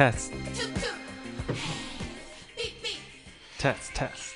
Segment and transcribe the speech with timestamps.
[0.00, 0.32] Test.
[3.58, 4.34] Test, test.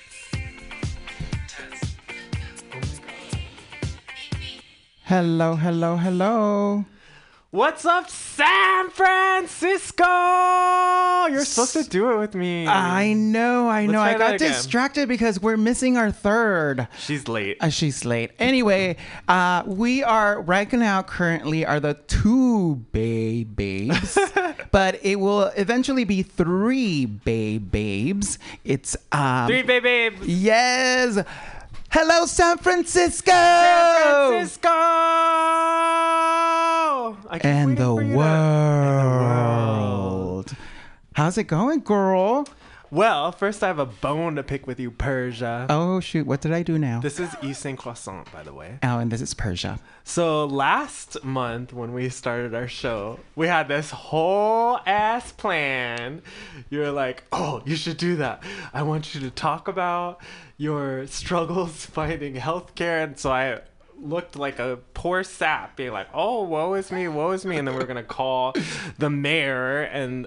[5.04, 6.84] Hello, hello, hello.
[7.50, 10.53] What's up, San Francisco?
[11.34, 12.66] You're supposed to do it with me.
[12.66, 14.00] I know, I know.
[14.00, 16.86] I got distracted because we're missing our third.
[16.98, 17.56] She's late.
[17.60, 18.30] Uh, she's late.
[18.38, 18.96] Anyway,
[19.28, 24.16] uh, we are right now currently are the two Bay Babes,
[24.70, 28.38] but it will eventually be three Bay Babes.
[28.64, 30.10] It's um, Three baby.
[30.10, 30.26] Babes.
[30.26, 31.18] Yes.
[31.90, 33.30] Hello, San Francisco.
[33.30, 34.70] San Francisco.
[37.42, 40.03] And the you to- world.
[41.14, 42.44] How's it going, girl?
[42.90, 45.66] Well, first I have a bone to pick with you, Persia.
[45.70, 46.26] Oh shoot!
[46.26, 46.98] What did I do now?
[47.00, 48.78] This is Saint Croissant, by the way.
[48.82, 49.78] oh, and this is Persia.
[50.02, 56.20] So last month when we started our show, we had this whole ass plan.
[56.68, 58.42] You were like, "Oh, you should do that.
[58.72, 60.20] I want you to talk about
[60.56, 63.60] your struggles finding healthcare." And so I
[64.00, 67.66] looked like a poor sap, being like, "Oh, woe is me, woe is me," and
[67.68, 68.54] then we are gonna call
[68.98, 70.26] the mayor and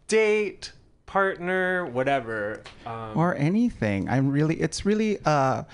[0.09, 0.73] date,
[1.05, 2.63] partner, whatever.
[2.87, 4.09] Um, or anything.
[4.09, 5.65] I'm really it's really uh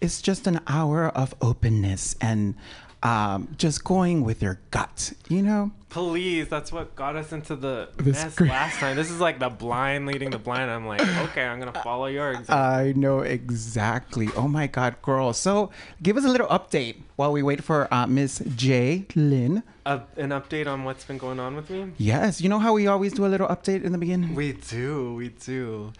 [0.00, 2.54] it's just an hour of openness and
[3.02, 5.70] um just going with your gut, you know?
[5.88, 8.94] Please, that's what got us into the This mess gr- last time.
[8.96, 10.70] This is like the blind leading the blind.
[10.70, 12.54] I'm like, okay, I'm gonna follow your example.
[12.56, 14.28] I know exactly.
[14.36, 15.32] Oh my god, girl.
[15.32, 15.70] So
[16.02, 19.06] give us a little update while we wait for uh, Miss J.
[19.14, 19.62] Lynn.
[19.86, 21.92] Uh, an update on what's been going on with me?
[21.96, 24.34] Yes, you know how we always do a little update in the beginning?
[24.34, 25.92] We do, we do.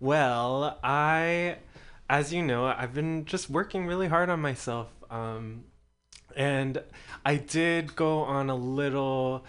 [0.00, 1.56] Well, I,
[2.08, 4.88] as you know, I've been just working really hard on myself.
[5.10, 5.64] Um,
[6.36, 6.82] and
[7.24, 9.44] I did go on a little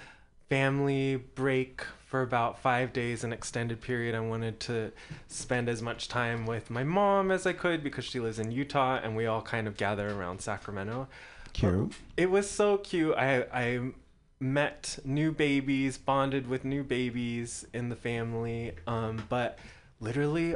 [0.49, 4.15] family break for about five days, an extended period.
[4.15, 4.91] I wanted to
[5.27, 8.99] spend as much time with my mom as I could because she lives in Utah
[9.03, 11.09] and we all kind of gather around Sacramento.
[11.51, 11.93] Cute.
[12.15, 13.15] It was so cute.
[13.17, 13.91] I I
[14.39, 18.73] met new babies, bonded with new babies in the family.
[18.85, 19.59] Um, but
[19.99, 20.55] literally,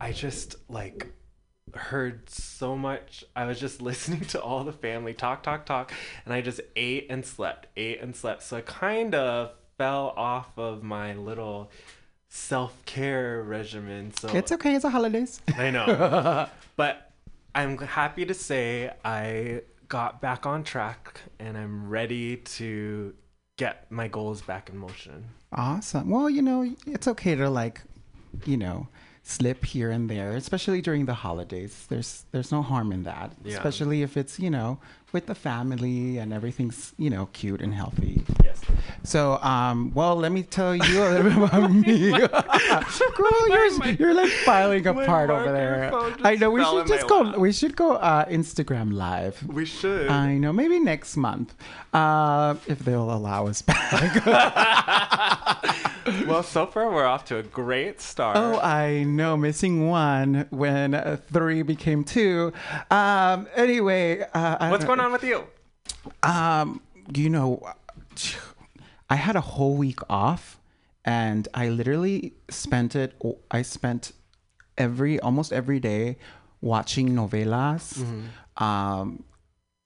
[0.00, 1.12] I just like
[1.74, 3.24] heard so much.
[3.34, 5.92] I was just listening to all the family talk, talk, talk,
[6.24, 8.42] and I just ate and slept, ate and slept.
[8.42, 11.70] So I kind of fell off of my little
[12.28, 14.12] self care regimen.
[14.14, 15.40] So It's okay, it's a holidays.
[15.56, 16.48] I know.
[16.76, 17.12] but
[17.54, 23.14] I'm happy to say I got back on track and I'm ready to
[23.58, 25.26] get my goals back in motion.
[25.52, 26.08] Awesome.
[26.08, 27.82] Well, you know, it's okay to like,
[28.46, 28.88] you know,
[29.24, 31.86] slip here and there, especially during the holidays.
[31.88, 33.54] There's there's no harm in that, Yeah.
[33.54, 34.78] especially if it's you know
[35.12, 38.24] with the family and everything's you know cute and healthy.
[38.42, 38.60] Yes.
[39.04, 42.10] So, um, well, let me tell you a little bit about me.
[43.16, 45.92] Girl, you're, you're like filing apart over there.
[46.24, 47.20] I know we should just go.
[47.20, 47.38] lap.
[47.38, 49.42] We should go uh, Instagram live.
[49.46, 50.08] We should.
[50.08, 51.54] I know, maybe next month,
[51.92, 54.22] uh, if they'll allow us back.
[56.26, 58.36] Well, so far we're off to a great start.
[58.36, 62.52] Oh, I know, missing one when uh, three became two.
[62.90, 65.44] Um, anyway, uh, What's going on with you?
[66.22, 66.80] Um,
[67.14, 67.62] you know,
[69.10, 70.58] I had a whole week off,
[71.04, 73.14] and I literally spent it.
[73.50, 74.12] I spent
[74.78, 76.16] every almost every day
[76.60, 78.02] watching novelas.
[78.56, 79.24] Um,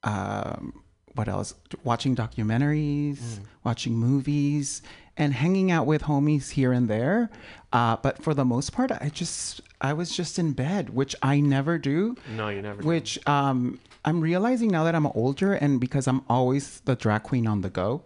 [0.02, 0.82] um,
[1.14, 1.54] what else?
[1.84, 4.82] Watching documentaries, watching movies,
[5.16, 7.30] and hanging out with homies here and there.
[7.72, 11.40] Uh, but for the most part, I just I was just in bed, which I
[11.40, 12.82] never do No, you never.
[12.82, 17.46] which um, I'm realizing now that I'm older, and because I'm always the drag queen
[17.46, 18.02] on the go,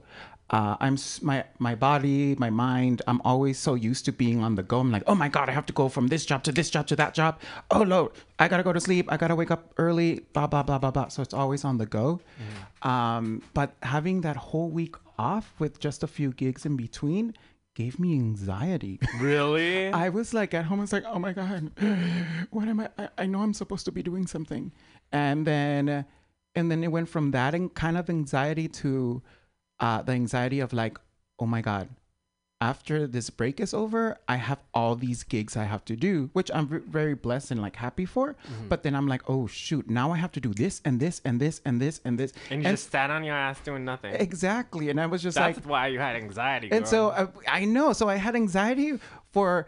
[0.50, 3.02] uh, I'm my my body, my mind.
[3.06, 4.80] I'm always so used to being on the go.
[4.80, 6.88] I'm like, oh my god, I have to go from this job to this job
[6.88, 7.38] to that job.
[7.70, 8.10] Oh no,
[8.40, 9.06] I gotta go to sleep.
[9.12, 10.20] I gotta wake up early.
[10.32, 11.08] Blah blah blah blah blah.
[11.08, 12.18] So it's always on the go.
[12.82, 17.34] Um, but having that whole week off with just a few gigs in between
[17.74, 18.98] gave me anxiety.
[19.20, 19.92] Really?
[19.92, 20.80] I was like at home.
[20.80, 21.70] I was like, oh my god,
[22.50, 22.88] what am I?
[22.98, 24.72] I, I know I'm supposed to be doing something,
[25.12, 26.02] and then, uh,
[26.54, 29.22] and then it went from that and kind of anxiety to,
[29.78, 30.98] uh, the anxiety of like,
[31.38, 31.88] oh my god,
[32.60, 36.50] after this break is over, I have all these gigs I have to do, which
[36.52, 38.34] I'm v- very blessed and like happy for.
[38.34, 38.68] Mm-hmm.
[38.68, 41.40] But then I'm like, oh shoot, now I have to do this and this and
[41.40, 42.32] this and this and this.
[42.50, 44.14] and you just sat on your ass doing nothing.
[44.14, 46.68] exactly, and I was just like That's like, why you had anxiety.
[46.70, 47.32] and so girl.
[47.36, 47.92] uh, I know.
[47.94, 48.98] So I had anxiety
[49.32, 49.66] for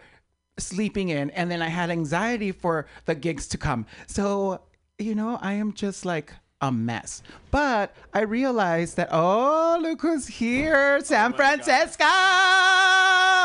[0.59, 3.87] sleeping in, and then I had anxiety for the gigs to come.
[4.07, 4.61] So,
[4.99, 7.23] you know, I am just like a mess.
[7.51, 12.05] But I realized that, oh, look who's here San Francisco!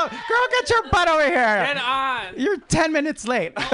[0.09, 1.33] Girl, get your butt over here.
[1.33, 2.27] Get on.
[2.37, 3.51] You're 10 minutes late.
[3.59, 3.67] so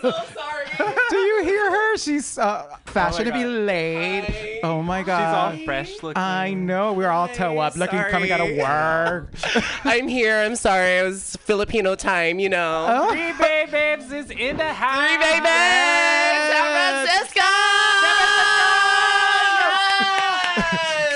[0.00, 0.66] sorry.
[1.10, 1.96] Do you hear her?
[1.96, 3.66] She's uh, fashionably God.
[3.66, 4.24] late.
[4.28, 4.60] Hi.
[4.62, 5.54] Oh my God.
[5.56, 6.22] She's all fresh looking.
[6.22, 6.92] I know.
[6.92, 9.30] We're all toe up, looking, coming out of work.
[9.84, 10.38] I'm here.
[10.38, 10.98] I'm sorry.
[10.98, 12.86] It was Filipino time, you know.
[12.88, 13.10] Oh.
[13.10, 15.08] Three Bay Babes is in the house.
[15.08, 16.52] Three baby!
[16.52, 17.40] San Francisco!
[17.40, 18.62] Yes!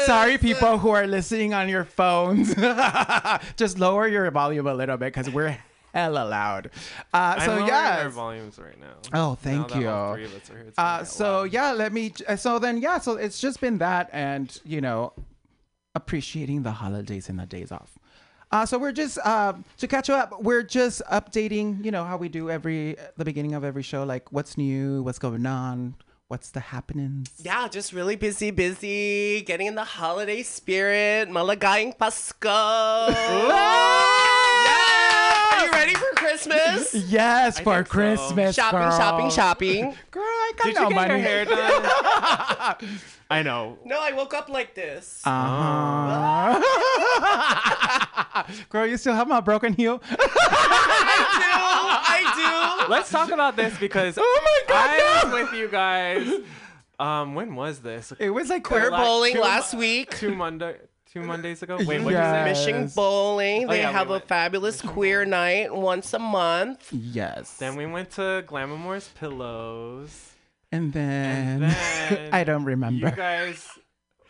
[0.07, 2.55] Sorry, people who are listening on your phones.
[3.57, 5.57] Just lower your volume a little bit because we're
[5.95, 6.71] hella loud.
[7.13, 8.01] Uh, so yeah.
[8.03, 8.95] our volumes right now.
[9.15, 9.89] Oh, thank that you.
[9.89, 11.53] all three of us are here, Uh, so loud.
[11.53, 12.13] yeah, let me.
[12.29, 15.13] uh, So then yeah, so it's just been that, and you know,
[15.95, 17.99] appreciating the holidays and the days off.
[18.53, 20.41] Uh, so we're just uh, to catch up.
[20.43, 21.85] We're just updating.
[21.85, 25.19] You know how we do every the beginning of every show, like what's new, what's
[25.19, 25.97] going on,
[26.29, 27.31] what's the happenings.
[27.43, 31.29] Yeah, just really busy, busy, getting in the holiday spirit.
[31.29, 32.47] Malagayang Pasko.
[35.53, 36.95] Are you ready for Christmas?
[37.09, 37.93] Yes, for think so.
[37.93, 38.55] Christmas.
[38.57, 38.91] shopping, girl.
[38.99, 39.95] shopping, shopping.
[40.11, 41.11] Girl, I got Did no you get money.
[41.15, 41.83] your hair done?
[43.31, 43.79] I know.
[43.85, 45.23] No, I woke up like this.
[45.25, 46.61] Uh-huh.
[48.69, 50.03] Girl, you still have my broken heel?
[50.11, 52.85] I do.
[52.85, 52.91] I do.
[52.91, 55.31] Let's talk about this because Oh my God, I no!
[55.31, 56.29] was with you guys.
[56.99, 58.13] Um, when was this?
[58.19, 60.17] It was like We're Like bowling two last week.
[60.17, 60.77] Two Monday,
[61.13, 61.77] two Mondays ago.
[61.85, 62.45] Wait, what Yeah.
[62.45, 62.73] did you say?
[62.73, 63.67] Mission Bowling.
[63.67, 64.29] They yeah, we have a went.
[64.29, 66.89] fabulous queer night once a month.
[66.93, 67.55] Yes.
[67.59, 70.33] Then we went to Glamour's Pillows.
[70.73, 71.73] and then, And
[72.11, 73.09] then I don't remember.
[73.09, 73.69] You guys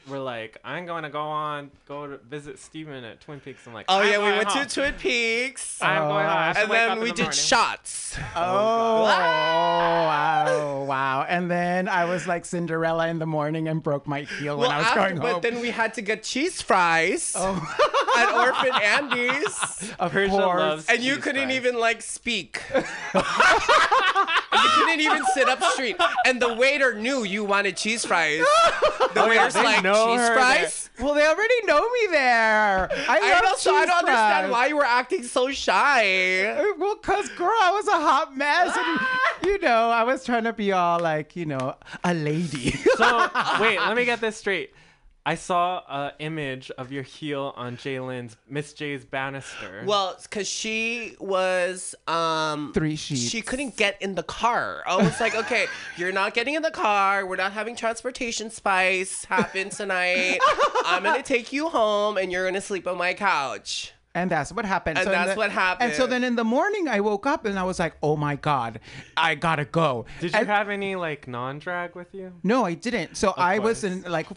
[0.08, 3.66] were like, I'm going to go on, go to visit Steven at Twin Peaks.
[3.66, 4.64] I'm like, Oh I'm yeah, we went home.
[4.66, 5.82] to Twin Peaks.
[5.82, 6.36] I'm going home.
[6.36, 7.38] I have to and then we the did morning.
[7.38, 8.16] shots.
[8.36, 11.26] Oh, oh wow, wow.
[11.28, 14.78] And then I was like Cinderella in the morning and broke my heel when I
[14.78, 15.32] was after- going home.
[15.32, 17.54] but then we had to get cheese fries oh,
[18.16, 19.92] at Orphan Andy's.
[19.98, 20.58] of Persia course.
[20.60, 21.56] loves And you couldn't fries.
[21.56, 22.62] even like speak.
[22.72, 23.22] You
[24.84, 25.96] couldn't even sit up straight.
[26.24, 28.40] And the waiter knew you wanted cheese fries.
[29.14, 30.90] The Oh, waiter's they like, know cheese her fries?
[31.00, 32.88] Well, they already know me there.
[32.90, 36.74] I, I love know, so I don't understand why you were acting so shy.
[36.78, 39.00] Well, cause girl, I was a hot mess, and
[39.46, 42.72] you know, I was trying to be all like, you know, a lady.
[42.96, 44.72] So wait, let me get this straight.
[45.28, 49.82] I saw a image of your heel on Jalen's Miss J's banister.
[49.84, 53.22] Well, because she was um Three sheets.
[53.22, 54.84] She couldn't get in the car.
[54.86, 55.66] I was like, okay,
[55.96, 57.26] you're not getting in the car.
[57.26, 60.38] We're not having transportation spice happen tonight.
[60.84, 63.92] I'm gonna take you home, and you're gonna sleep on my couch.
[64.14, 64.96] And that's what happened.
[64.96, 65.90] And in that's the- what happened.
[65.90, 68.36] And so then in the morning, I woke up and I was like, "Oh my
[68.36, 68.78] god,
[69.16, 72.32] I gotta go." Did you have any like non-drag with you?
[72.44, 73.16] No, I didn't.
[73.16, 73.92] So I was course.
[73.92, 74.28] in like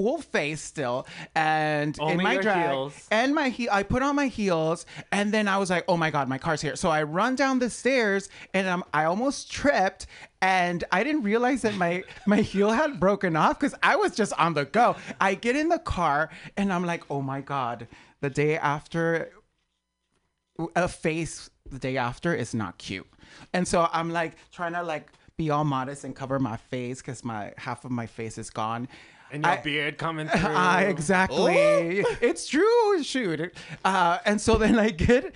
[0.00, 3.06] full face still, and in my drag heels.
[3.10, 3.68] and my heel.
[3.70, 6.62] I put on my heels, and then I was like, "Oh my god, my car's
[6.62, 10.06] here!" So I run down the stairs, and um, I almost tripped.
[10.42, 14.32] And I didn't realize that my my heel had broken off because I was just
[14.38, 14.96] on the go.
[15.20, 17.86] I get in the car and I'm like, oh my god!
[18.22, 19.32] The day after
[20.74, 23.06] a face the day after is not cute.
[23.52, 27.24] And so I'm like trying to like be all modest and cover my face because
[27.24, 28.88] my half of my face is gone.
[29.32, 30.40] And your I- beard coming through.
[30.52, 32.04] Ah, exactly.
[32.20, 33.02] It's true.
[33.02, 33.54] Shoot.
[33.84, 35.32] Uh, and so then I get,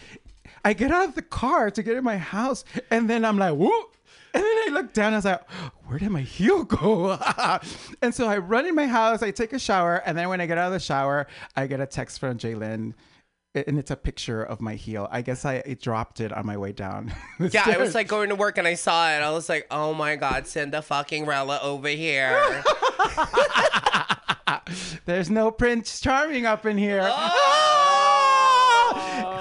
[0.64, 3.54] I get out of the car to get in my house, and then I'm like,
[3.54, 3.90] whoop.
[4.32, 5.12] And then I look down.
[5.12, 5.48] I was like,
[5.86, 7.12] "Where did my heel go?"
[8.02, 9.22] and so I run in my house.
[9.22, 11.78] I take a shower, and then when I get out of the shower, I get
[11.78, 12.94] a text from Jalen,
[13.54, 15.08] and it's a picture of my heel.
[15.10, 17.14] I guess I, I dropped it on my way down.
[17.38, 19.22] the Yeah, I was like going to work and I saw it.
[19.22, 22.36] I was like, oh my god, send the fucking Rella over here.
[25.06, 27.08] There's no Prince Charming up in here.
[27.12, 27.40] Oh!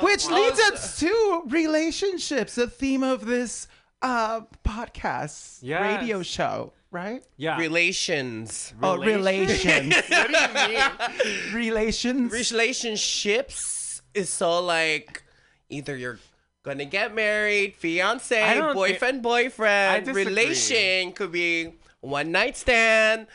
[0.04, 3.68] Which leads us to relationships, the theme of this
[4.02, 6.02] uh, podcast, Yes.
[6.02, 7.24] radio show, right?
[7.38, 7.58] Yeah.
[7.58, 8.74] Relations.
[8.84, 9.96] Oh, relations.
[10.10, 11.56] what do you mean?
[11.56, 12.32] relations.
[12.32, 13.80] Relationships
[14.14, 15.24] is so like
[15.70, 16.20] either you're
[16.64, 20.08] gonna get married, fiance, boyfriend, boyfriend.
[20.08, 23.28] Relation could be one night stand,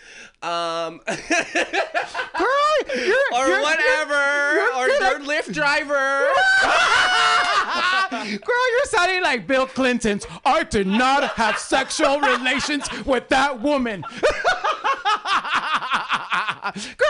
[0.43, 1.17] um, Girl,
[2.95, 6.29] you're, or you're- whatever, you're- or your Lyft driver.
[8.11, 10.27] Girl, you're sounding like Bill Clinton's.
[10.45, 14.05] I did not have sexual relations with that woman.
[16.97, 17.08] Girl,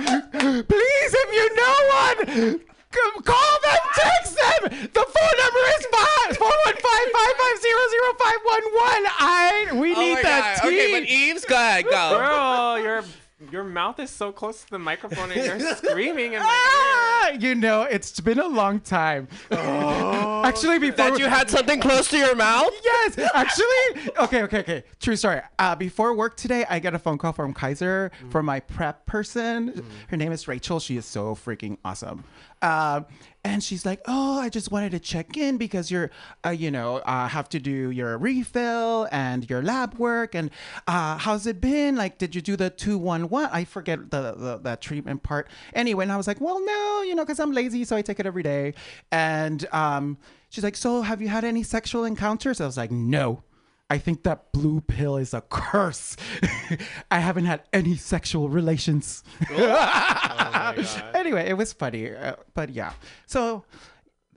[0.00, 2.18] Please, if you know one,
[2.58, 2.64] c-
[3.00, 4.88] call them, text them.
[4.92, 9.04] The phone number is five four one five five five zero zero five one one.
[9.18, 10.68] I we Oh need my that God.
[10.70, 10.76] tea.
[10.76, 12.18] Okay, but Eves, go ahead, go.
[12.18, 13.04] Girl, your
[13.50, 17.54] your mouth is so close to the microphone, and you're screaming in my Ah, you
[17.54, 19.28] know, it's been a long time.
[19.50, 22.70] Oh, Actually, before That you had something close to your mouth?
[22.84, 24.84] yes, actually, okay, okay, okay.
[25.00, 25.40] True story.
[25.58, 29.86] Uh, before work today, I get a phone call from Kaiser from my PrEP person.
[30.08, 30.78] Her name is Rachel.
[30.80, 32.24] She is so freaking awesome.
[32.62, 33.06] Um,
[33.42, 36.10] and she's like, "Oh, I just wanted to check in because you're,
[36.44, 40.34] uh, you know, uh, have to do your refill and your lab work.
[40.34, 40.50] And
[40.86, 41.96] uh, how's it been?
[41.96, 43.48] Like, did you do the two one one?
[43.50, 45.48] I forget the, the that treatment part.
[45.74, 48.20] Anyway, and I was like, well, no, you know, because I'm lazy, so I take
[48.20, 48.74] it every day.
[49.10, 50.18] And um,
[50.50, 52.60] she's like, so have you had any sexual encounters?
[52.60, 53.42] I was like, no.
[53.90, 56.16] I think that blue pill is a curse.
[57.10, 59.24] I haven't had any sexual relations.
[59.50, 62.92] anyway, it was funny, uh, but yeah.
[63.26, 63.64] So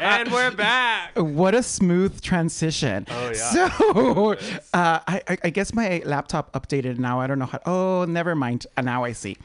[0.00, 1.12] and we're back.
[1.16, 3.06] What a smooth transition.
[3.10, 3.68] Oh, yeah.
[3.70, 4.32] So,
[4.74, 7.20] uh, I, I- guess my laptop updated now.
[7.20, 7.60] I don't know how.
[7.66, 8.66] Oh, never mind.
[8.76, 9.36] Uh, now I see.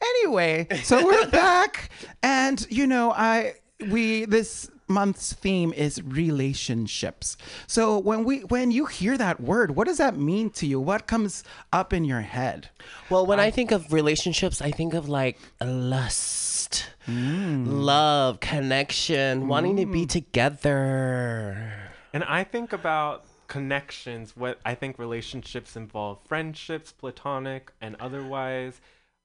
[0.00, 1.88] Anyway, so we're back,
[2.22, 3.54] and you know, I
[3.88, 7.36] we this month's theme is relationships.
[7.66, 10.80] So when we when you hear that word, what does that mean to you?
[10.80, 12.70] What comes up in your head?
[13.10, 19.86] Well, when I think of relationships, I think of like lust, love, connection, wanting to
[19.86, 21.72] be together.
[22.12, 24.36] And I think about connections.
[24.36, 28.80] What I think relationships involve friendships, platonic and otherwise.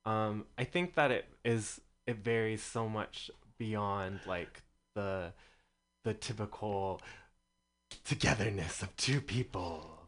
[0.06, 4.64] Um, I think that it is it varies so much beyond like
[4.96, 5.34] the
[6.04, 7.02] the typical
[8.06, 10.08] togetherness of two people.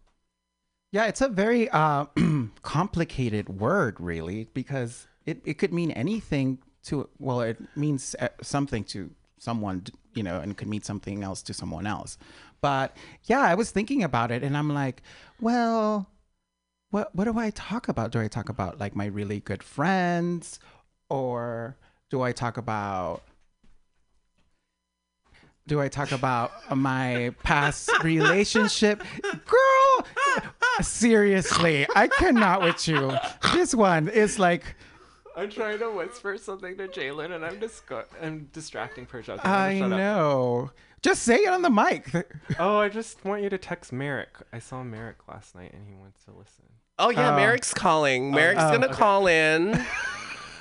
[0.92, 2.06] Yeah, it's a very uh,
[2.62, 8.84] complicated word, really, because it, it could mean anything to, well, it means uh, something
[8.86, 12.18] to someone, you know, and could mean something else to someone else.
[12.62, 15.02] But yeah, I was thinking about it and I'm like,
[15.42, 16.10] well,
[16.92, 18.12] what, what do I talk about?
[18.12, 20.60] Do I talk about like my really good friends
[21.10, 21.76] or
[22.10, 23.24] do I talk about
[25.68, 29.02] do I talk about my past relationship?
[29.46, 30.06] Girl,
[30.82, 33.14] seriously, I cannot with you.
[33.54, 34.76] This one is like,
[35.36, 39.34] I'm trying to whisper something to Jalen, and I'm disco- I'm distracting Persia.
[39.34, 39.98] Okay, I'm I gonna shut up.
[39.98, 40.72] know.
[41.02, 42.10] Just say it on the mic.
[42.60, 44.38] Oh, I just want you to text Merrick.
[44.54, 46.66] I saw Merrick last night, and he wants to listen.
[47.00, 47.36] Oh yeah, Oh.
[47.36, 48.32] Merrick's calling.
[48.32, 48.96] Merrick's oh, gonna okay.
[48.96, 49.84] call in.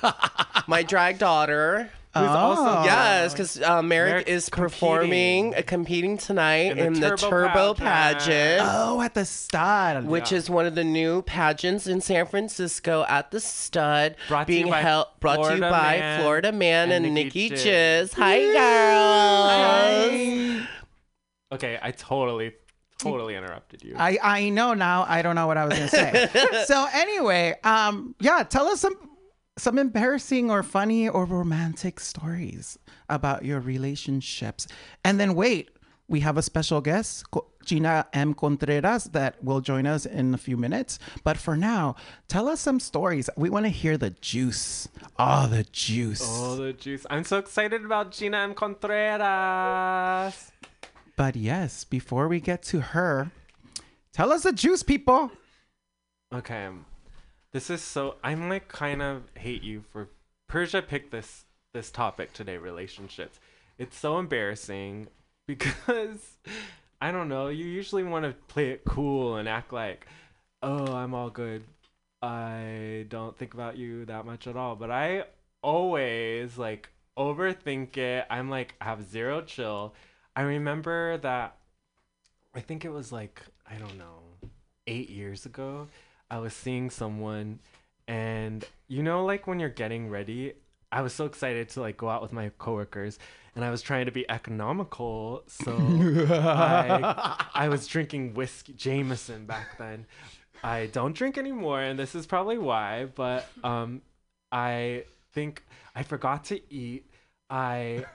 [0.67, 1.89] My drag daughter.
[2.15, 2.83] Who's also Oh.
[2.85, 5.55] Yes, because uh, Merrick Merrick's is performing, competing.
[5.55, 7.79] uh, competing tonight In the in the Turbo Turbo pageant.
[7.79, 8.61] pageant.
[8.71, 10.37] Oh, at the Stud, which Yeah.
[10.37, 14.81] is one of the new pageants in San Francisco at the Stud, Brought being by
[14.81, 18.13] held brought to you by Man Florida Man and, and Nikki Nikki Jizz.
[18.13, 18.13] Jizz.
[18.13, 18.37] Hi,
[20.59, 20.67] girls.
[21.51, 22.53] Okay, I totally,
[22.97, 23.95] totally interrupted you.
[23.97, 25.05] I, I know now.
[25.07, 26.29] I don't know what I was gonna say.
[26.65, 28.95] so anyway, um, yeah, tell us some
[29.57, 32.77] some embarrassing or funny or romantic stories
[33.09, 34.67] about your relationships.
[35.05, 35.69] And then wait,
[36.07, 37.25] we have a special guest,
[37.63, 38.33] Gina M.
[38.33, 40.99] Contreras, that will join us in a few minutes.
[41.23, 41.95] But for now,
[42.27, 43.29] tell us some stories.
[43.37, 44.89] We want to hear the juice.
[45.17, 46.21] Oh, the juice.
[46.23, 47.05] oh, the juice!
[47.09, 48.53] I'm so excited about Gina M.
[48.53, 50.51] Contreras.
[51.15, 53.31] But yes, before we get to her,
[54.11, 55.31] tell us the juice, people.
[56.33, 56.85] Okay, um,
[57.53, 58.15] this is so.
[58.23, 60.09] I'm like kind of hate you for
[60.49, 62.57] Persia picked this this topic today.
[62.57, 63.39] Relationships.
[63.77, 65.07] It's so embarrassing
[65.47, 66.37] because
[66.99, 67.47] I don't know.
[67.47, 70.07] You usually want to play it cool and act like,
[70.61, 71.63] oh, I'm all good.
[72.21, 74.75] I don't think about you that much at all.
[74.75, 75.25] But I
[75.61, 78.25] always like overthink it.
[78.29, 79.93] I'm like have zero chill.
[80.35, 81.57] I remember that.
[82.55, 84.49] I think it was like I don't know,
[84.87, 85.87] eight years ago.
[86.33, 87.59] I was seeing someone,
[88.07, 90.53] and you know, like when you're getting ready,
[90.91, 93.19] I was so excited to like go out with my coworkers,
[93.55, 95.77] and I was trying to be economical, so
[96.31, 100.07] I, I was drinking whiskey, Jameson back then.
[100.63, 103.05] I don't drink anymore, and this is probably why.
[103.13, 104.01] But um,
[104.51, 105.63] I think
[105.95, 107.11] I forgot to eat.
[107.51, 108.05] I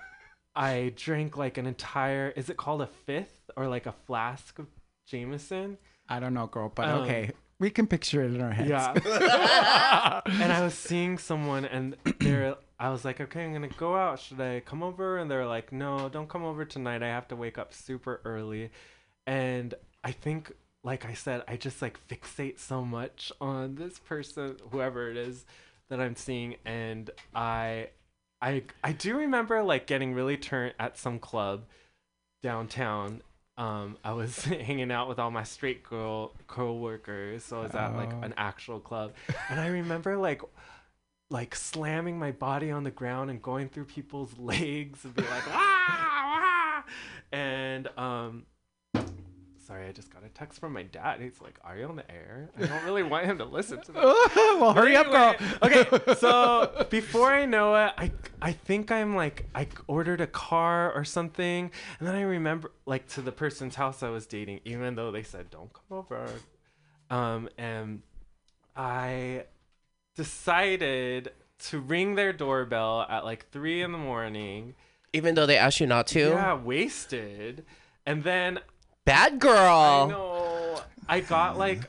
[0.57, 2.33] I drank like an entire.
[2.35, 4.67] Is it called a fifth or like a flask of
[5.07, 5.79] Jameson?
[6.09, 7.31] I don't know, girl, but Um, okay.
[7.61, 8.71] We can picture it in our heads.
[8.71, 10.21] Yeah.
[10.27, 12.57] and I was seeing someone, and they're.
[12.81, 14.21] I was like, okay, I'm gonna go out.
[14.21, 15.19] Should I come over?
[15.19, 17.03] And they're like, no, don't come over tonight.
[17.03, 18.71] I have to wake up super early.
[19.27, 20.53] And I think,
[20.85, 25.45] like I said, I just like fixate so much on this person, whoever it is
[25.89, 27.89] that I'm seeing, and I,
[28.41, 31.65] I, I do remember like getting really turned at some club
[32.43, 33.23] downtown
[33.59, 37.95] um, I was hanging out with all my straight girl co-workers, so I was at
[37.97, 38.21] like Oh.
[38.23, 39.13] an actual club,
[39.51, 40.41] and I remember like
[41.31, 45.43] like slamming my body on the ground and going through people's legs and be like
[45.49, 46.93] ah, wah!
[47.39, 48.47] and um
[49.69, 52.11] sorry I just got a text from my dad he's like are you on the
[52.11, 54.03] air I don't really want him to listen to this
[54.61, 55.35] well, hurry up, girl.
[55.63, 60.93] Okay, so before I know it, I I think I'm like I ordered a car
[60.93, 64.95] or something, and then I remember like to the person's house I was dating, even
[64.95, 66.29] though they said don't come over,
[67.11, 68.03] um, and
[68.77, 69.45] I
[70.17, 71.33] decided
[71.71, 74.75] to ring their doorbell at like three in the morning.
[75.13, 76.21] Even though they asked you not to.
[76.21, 77.65] Yeah, wasted,
[78.05, 78.61] and then
[79.09, 79.57] Bad girl.
[79.57, 80.81] I know.
[81.09, 81.81] I got like,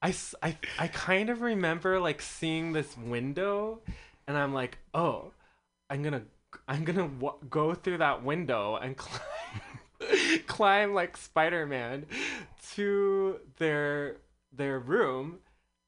[0.00, 3.80] I, I, I kind of remember like seeing this window,
[4.28, 5.32] and I'm like, oh,
[5.90, 6.22] I'm gonna
[6.68, 12.06] I'm gonna w- go through that window and climb, climb like Spider-Man
[12.74, 14.18] to their
[14.52, 15.38] their room,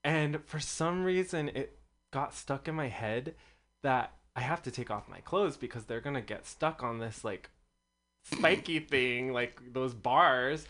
[0.03, 1.79] and for some reason it
[2.13, 3.37] got stuck in my head
[3.85, 7.23] that I have to take off my clothes because they're gonna get stuck on this
[7.23, 7.51] like
[8.33, 10.67] spiky thing, like those bars.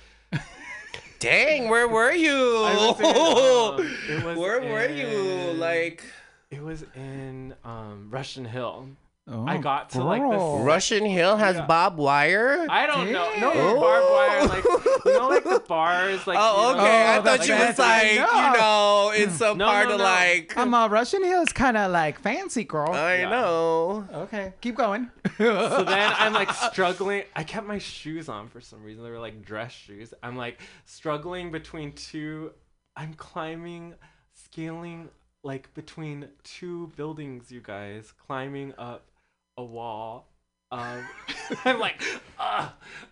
[1.18, 2.66] Dang, where were you?
[2.66, 5.52] In, um, where were you?
[5.52, 6.04] Like
[6.50, 8.88] It was in um, Russian Hill.
[9.28, 10.58] Oh, I got to like girl.
[10.58, 10.66] this.
[10.66, 11.66] Russian Hill has Yeah.
[11.66, 12.64] Bob Wire.
[12.70, 13.28] I don't know.
[13.40, 13.76] No Damn.
[13.80, 14.64] barbed wire, like
[15.04, 16.38] you know, like the bars, like.
[16.40, 17.02] oh, you know, okay.
[17.02, 17.82] I Oh, thought that's you was fancy.
[17.82, 18.36] like, No.
[18.52, 20.04] you know, in some No, part no, of no.
[20.04, 20.56] like.
[20.56, 22.92] Um, uh, Russian Hill is kind of like fancy, girl.
[22.92, 23.30] I Yeah.
[23.30, 24.06] know.
[24.14, 25.10] okay, keep going.
[25.38, 25.44] So
[25.84, 27.24] then I'm like struggling.
[27.34, 29.02] I kept my shoes on for some reason.
[29.02, 30.14] They were like dress shoes.
[30.22, 32.52] I'm like struggling between two.
[32.96, 33.94] I'm climbing,
[34.34, 35.08] scaling
[35.42, 37.50] like between two buildings.
[37.50, 39.08] You guys climbing up
[39.56, 40.28] a wall.
[40.70, 41.06] Um,
[41.64, 42.02] I'm like,
[42.38, 42.68] uh,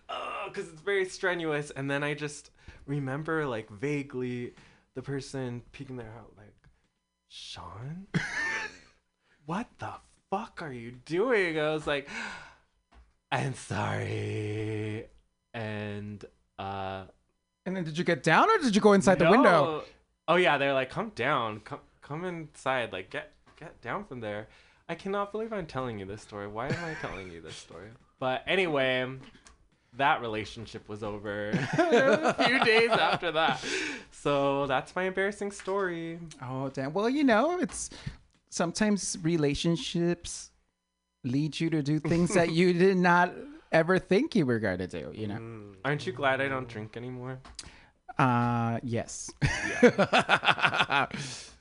[0.09, 1.71] uh, because it's very strenuous.
[1.71, 2.51] And then I just
[2.85, 4.53] remember like vaguely
[4.95, 6.53] the person peeking their head like,
[7.27, 8.07] Sean,
[9.45, 9.93] what the
[10.29, 11.59] fuck are you doing?
[11.59, 12.07] I was like,
[13.31, 15.07] I'm sorry.
[15.53, 16.23] And
[16.59, 17.03] uh
[17.65, 19.83] and then did you get down or did you go inside the window?
[20.27, 24.47] Oh yeah, they're like, come down, come come inside, like get get down from there.
[24.87, 26.47] I cannot believe I'm telling you this story.
[26.47, 27.89] Why am I telling you this story?
[28.19, 29.07] But anyway,
[29.97, 33.63] that relationship was over a few days after that.
[34.11, 36.19] So that's my embarrassing story.
[36.41, 36.93] Oh damn.
[36.93, 37.89] Well, you know, it's
[38.49, 40.51] sometimes relationships
[41.23, 43.33] lead you to do things that you did not
[43.71, 45.11] ever think you were going to do.
[45.13, 45.61] You know.
[45.83, 47.39] Aren't you glad I don't drink anymore?
[48.17, 49.31] Uh, yes.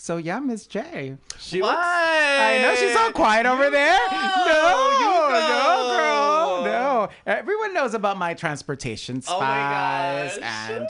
[0.00, 1.16] so yeah, Miss J.
[1.38, 1.68] She What?
[1.76, 3.98] looks I know she's all quiet over there.
[4.10, 7.08] No, you no, girl, no.
[7.26, 10.70] Everyone knows about my transportation Oh my spies gosh.
[10.70, 10.88] and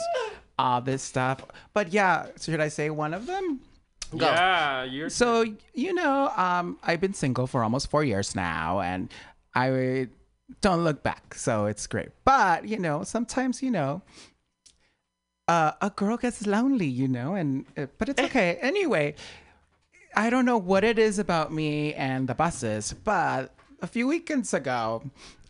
[0.59, 1.45] all this stuff.
[1.75, 3.61] But yeah, should I say one of them?
[4.17, 4.27] Go.
[4.27, 5.45] Yeah, you're So
[5.75, 9.09] you know, um, I've been single for almost four years now, and
[9.55, 10.09] I
[10.61, 12.09] don't look back, so it's great.
[12.25, 14.03] But you know, sometimes you know,
[15.51, 18.57] uh, a girl gets lonely, you know, and uh, but it's okay.
[18.63, 19.15] anyway,
[20.15, 24.55] I don't know what it is about me and the buses, but a few weekends
[24.55, 25.03] ago,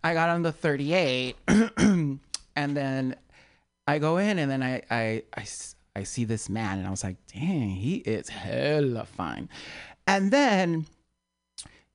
[0.03, 1.37] I got on the 38,
[1.77, 2.19] and
[2.57, 3.15] then
[3.87, 5.23] I go in, and then I I
[5.95, 9.51] I see this man, and I was like, dang, he is hella fine.
[10.07, 10.87] And then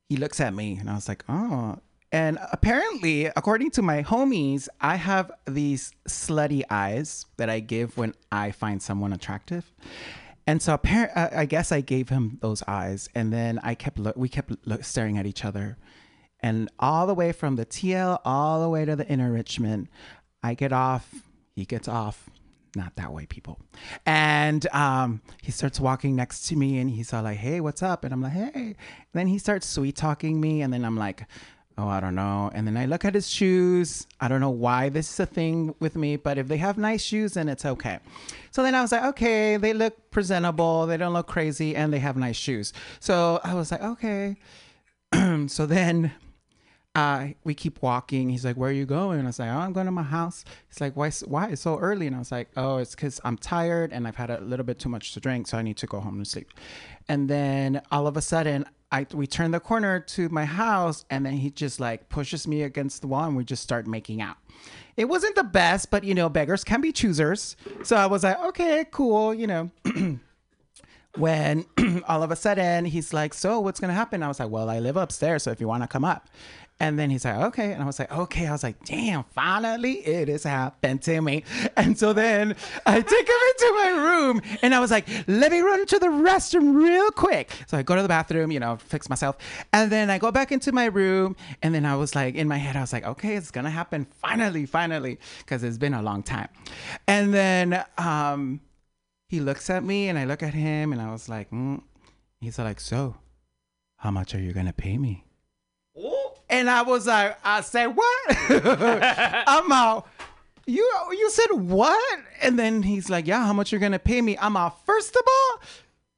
[0.09, 1.79] he looks at me, and I was like, oh.
[2.11, 8.13] And apparently, according to my homies, I have these slutty eyes that I give when
[8.31, 9.73] I find someone attractive.
[10.47, 13.97] And so apparent, uh, I guess I gave him those eyes, and then I kept
[13.97, 15.77] look, we kept look, staring at each other,
[16.39, 19.89] and all the way from the TL all the way to the inner Richmond,
[20.43, 21.11] I get off,
[21.55, 22.29] he gets off,
[22.75, 23.59] not that way, people,
[24.05, 28.03] and um, he starts walking next to me, and he's all like, "Hey, what's up?"
[28.03, 28.75] And I'm like, "Hey," and
[29.13, 31.25] then he starts sweet talking me, and then I'm like.
[31.77, 32.49] Oh, I don't know.
[32.53, 34.07] And then I look at his shoes.
[34.21, 37.03] I don't know why this is a thing with me, but if they have nice
[37.03, 37.99] shoes, then it's okay.
[38.51, 40.87] So then I was like, okay, they look presentable.
[40.87, 42.71] They don't look crazy and they have nice shoes.
[43.01, 44.37] So I was like, okay.
[45.47, 46.13] so then
[46.95, 48.29] uh, we keep walking.
[48.29, 49.19] He's like, where are you going?
[49.19, 50.45] I was like, oh, I'm going to my house.
[50.69, 52.07] He's like, why, why it's so early?
[52.07, 54.79] And I was like, oh, it's because I'm tired and I've had a little bit
[54.79, 55.47] too much to drink.
[55.47, 56.53] So I need to go home and sleep.
[57.09, 61.25] And then all of a sudden, I, we turn the corner to my house and
[61.25, 64.37] then he just like pushes me against the wall and we just start making out.
[64.95, 67.57] It wasn't the best, but you know, beggars can be choosers.
[67.83, 69.69] So I was like, okay, cool, you know.
[71.17, 71.65] when
[72.07, 74.23] all of a sudden he's like, So what's gonna happen?
[74.23, 76.29] I was like, Well, I live upstairs, so if you wanna come up.
[76.77, 77.71] And then he's like, okay.
[77.71, 78.47] And I was like, okay.
[78.47, 81.43] I was like, damn, finally it has happened to me.
[81.77, 85.59] And so then I take him into my room and I was like, let me
[85.59, 87.51] run to the restroom real quick.
[87.67, 89.37] So I go to the bathroom, you know, fix myself.
[89.71, 91.37] And then I go back into my room.
[91.61, 93.71] And then I was like, in my head, I was like, okay, it's going to
[93.71, 96.49] happen finally, finally, because it's been a long time.
[97.07, 98.59] And then um,
[99.29, 101.81] he looks at me and I look at him and I was like, mm.
[102.41, 103.15] he's like, so
[103.97, 105.24] how much are you going to pay me?
[106.49, 108.37] And I was like, I said, what?
[109.47, 110.07] I'm out.
[110.67, 112.19] You you said what?
[112.41, 114.37] And then he's like, yeah, how much you're gonna pay me?
[114.39, 114.83] I'm out.
[114.85, 115.61] First of all,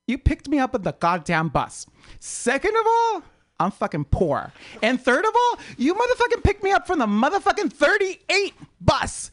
[0.07, 1.85] you picked me up at the goddamn bus.
[2.19, 3.23] Second of all,
[3.59, 4.53] I'm fucking poor.
[4.81, 9.31] And third of all, you motherfucking picked me up from the motherfucking 38 bus.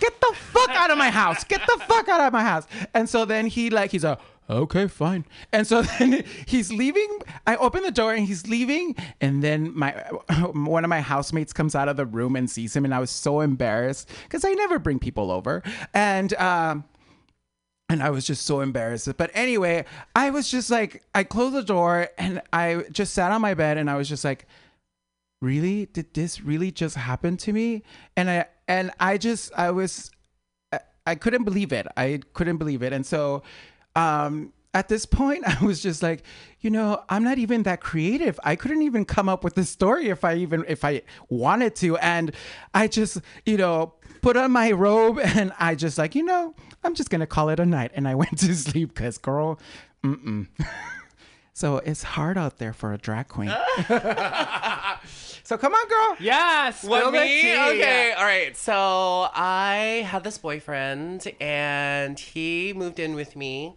[0.00, 1.44] Get the fuck out of my house.
[1.44, 2.66] Get the fuck out of my house.
[2.94, 5.24] And so then he like he's a okay, fine.
[5.52, 7.18] And so then he's leaving.
[7.46, 8.94] I open the door and he's leaving.
[9.20, 9.92] And then my
[10.52, 12.84] one of my housemates comes out of the room and sees him.
[12.84, 15.62] And I was so embarrassed because I never bring people over.
[15.94, 16.84] And um,
[17.88, 19.08] and I was just so embarrassed.
[19.16, 23.40] But anyway, I was just like, I closed the door and I just sat on
[23.40, 24.46] my bed and I was just like,
[25.40, 25.86] really?
[25.86, 27.82] Did this really just happen to me?
[28.16, 30.10] And I and I just I was
[31.08, 31.86] I, couldn't believe it.
[31.96, 32.92] I couldn't believe it.
[32.92, 33.42] And so
[33.94, 36.22] um at this point I was just like,
[36.60, 38.38] you know, I'm not even that creative.
[38.44, 41.96] I couldn't even come up with the story if I even if I wanted to.
[41.98, 42.32] And
[42.74, 46.94] I just, you know, put on my robe and I just like, you know, I'm
[46.94, 47.92] just gonna call it a night.
[47.94, 49.60] And I went to sleep because girl,
[50.04, 50.48] mm-mm.
[51.52, 53.54] so it's hard out there for a drag queen.
[55.46, 56.16] So come on, girl.
[56.18, 56.82] Yes.
[56.82, 57.54] What me?
[57.54, 58.56] Okay, all right.
[58.56, 63.76] So I had this boyfriend, and he moved in with me,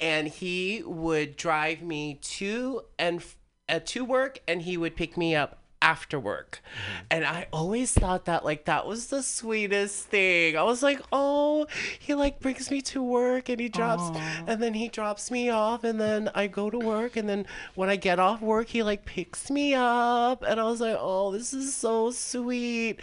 [0.00, 3.36] and he would drive me to and f-
[3.68, 6.62] uh, to work, and he would pick me up after work.
[6.62, 7.04] Mm-hmm.
[7.10, 10.56] And I always thought that like that was the sweetest thing.
[10.56, 11.66] I was like, "Oh,
[11.98, 15.84] he like brings me to work and he drops and then he drops me off
[15.84, 17.44] and then I go to work and then
[17.74, 21.30] when I get off work, he like picks me up." And I was like, "Oh,
[21.32, 23.00] this is so sweet."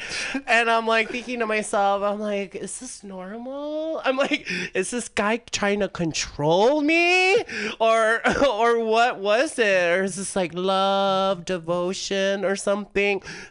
[0.48, 5.08] And I'm like thinking to myself, I'm like, "Is this normal?" I'm like, "Is this
[5.08, 7.44] guy trying to control me?"
[7.80, 10.00] Or or what was it?
[10.00, 12.71] Or is this like love, devotion or something?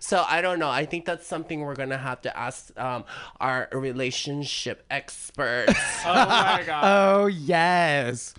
[0.00, 0.70] So I don't know.
[0.70, 3.04] I think that's something we're gonna have to ask um,
[3.40, 5.74] our relationship experts
[6.06, 6.84] Oh my god.
[6.84, 8.34] Oh yes.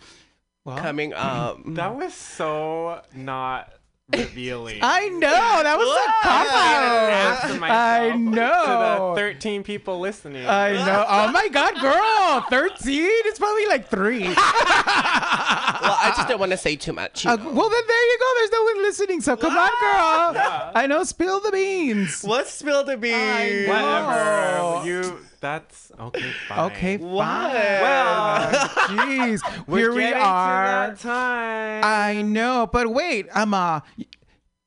[0.63, 1.60] Well, coming up.
[1.65, 3.74] that was so not
[4.13, 4.80] revealing.
[4.84, 5.19] I know
[5.63, 7.60] that was a cop Ask out.
[7.60, 9.13] myself I To know.
[9.15, 10.45] the 13 people listening.
[10.47, 11.06] I know.
[11.08, 13.10] Oh my god, girl, thirteen.
[13.26, 14.24] It's probably like three.
[14.28, 17.26] well, I just don't want to say too much.
[17.26, 18.26] you Uh, well, then there you go.
[18.39, 19.21] There's no one listening.
[19.21, 20.71] So come on, girl.
[20.76, 21.04] I know.
[21.04, 22.21] Spill the beans.
[22.24, 23.67] What spill the beans?
[23.67, 24.82] Whatever.
[24.86, 25.17] You.
[25.41, 26.32] That's okay.
[26.47, 26.60] Fine.
[26.71, 27.25] Okay, What?
[27.25, 27.82] fine.
[27.82, 30.88] Well, Jeez, we're here we are.
[30.88, 31.82] that time.
[31.84, 33.82] I know, but wait, um, uh,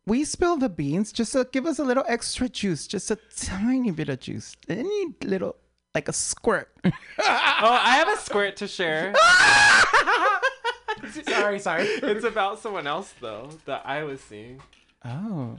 [0.04, 1.12] we spill the beans.
[1.12, 5.14] Just to give us a little extra juice, just a tiny bit of juice, any
[5.22, 5.54] little,
[5.94, 6.68] like a squirt.
[6.84, 9.14] oh, I have a squirt to share.
[11.28, 11.84] sorry, sorry.
[11.84, 14.60] it's about someone else though that I was seeing.
[15.04, 15.56] Oh,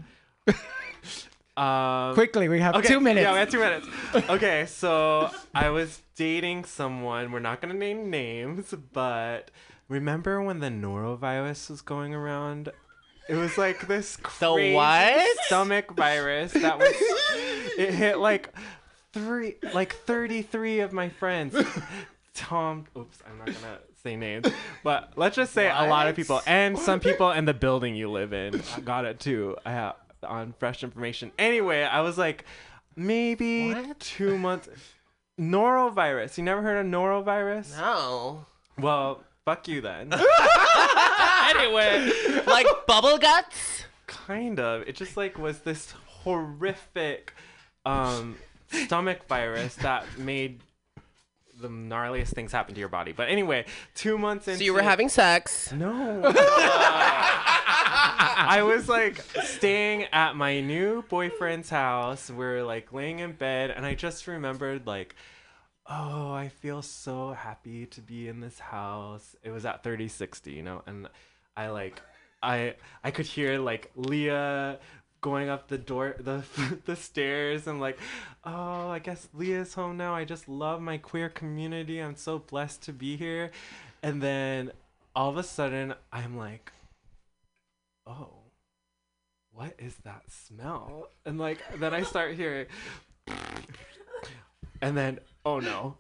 [1.57, 3.23] Um, quickly, we have Okay, two minutes.
[3.23, 3.87] Yeah, we have two minutes.
[4.29, 7.31] Okay, so I was dating someone.
[7.31, 9.51] We're not gonna name names, but
[9.87, 12.71] remember when the norovirus was going around?
[13.29, 15.37] It was like this crazy what?
[15.45, 16.93] stomach virus that was.
[17.77, 18.53] it hit like
[19.13, 21.55] three, like thirty-three of my friends.
[22.33, 24.45] Tom, oops, I'm not gonna say names,
[24.83, 28.11] but let's just say a lot of people and some people in the building you
[28.11, 29.55] live in got it too.
[29.65, 31.31] I have on fresh information.
[31.37, 32.45] Anyway, I was like,
[32.95, 33.99] maybe What?
[33.99, 34.69] two months.
[35.39, 36.37] Norovirus.
[36.37, 37.77] You never heard of norovirus?
[37.77, 38.45] No.
[38.79, 40.13] Well, fuck you then.
[41.49, 42.11] anyway,
[42.47, 43.83] Like bubble guts?
[44.07, 44.83] kind of.
[44.87, 47.33] It just like was this horrific
[47.85, 48.35] um
[48.71, 50.59] stomach virus that made
[51.59, 53.11] the gnarliest things happen to your body.
[53.11, 55.71] But anyway, two months into So you were having sex?
[55.71, 56.31] no.
[58.37, 62.29] I was like staying at my new boyfriend's house.
[62.29, 65.15] We're like laying in bed, and I just remembered like,
[65.87, 69.35] oh, I feel so happy to be in this house.
[69.43, 71.07] It was at 3060, you know, and
[71.55, 72.01] I like,
[72.43, 74.79] I I could hear like Leah
[75.25, 76.43] going up the door the
[76.85, 77.97] the stairs and like
[78.43, 80.13] oh i guess leah's home now.
[80.13, 81.97] I just love my queer community.
[81.97, 83.49] I'm so blessed to be here.
[84.03, 84.71] And then
[85.15, 86.71] all of a sudden i'm like
[88.05, 88.29] oh
[89.51, 91.09] what is that smell?
[91.25, 92.67] And like then i start hearing
[94.83, 95.97] and then oh no.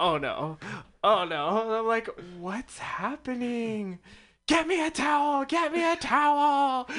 [0.00, 0.58] Oh no.
[1.04, 1.62] Oh no.
[1.62, 2.08] And i'm like
[2.40, 4.00] what's happening?
[4.48, 5.44] Get me a towel.
[5.44, 6.90] Get me a towel.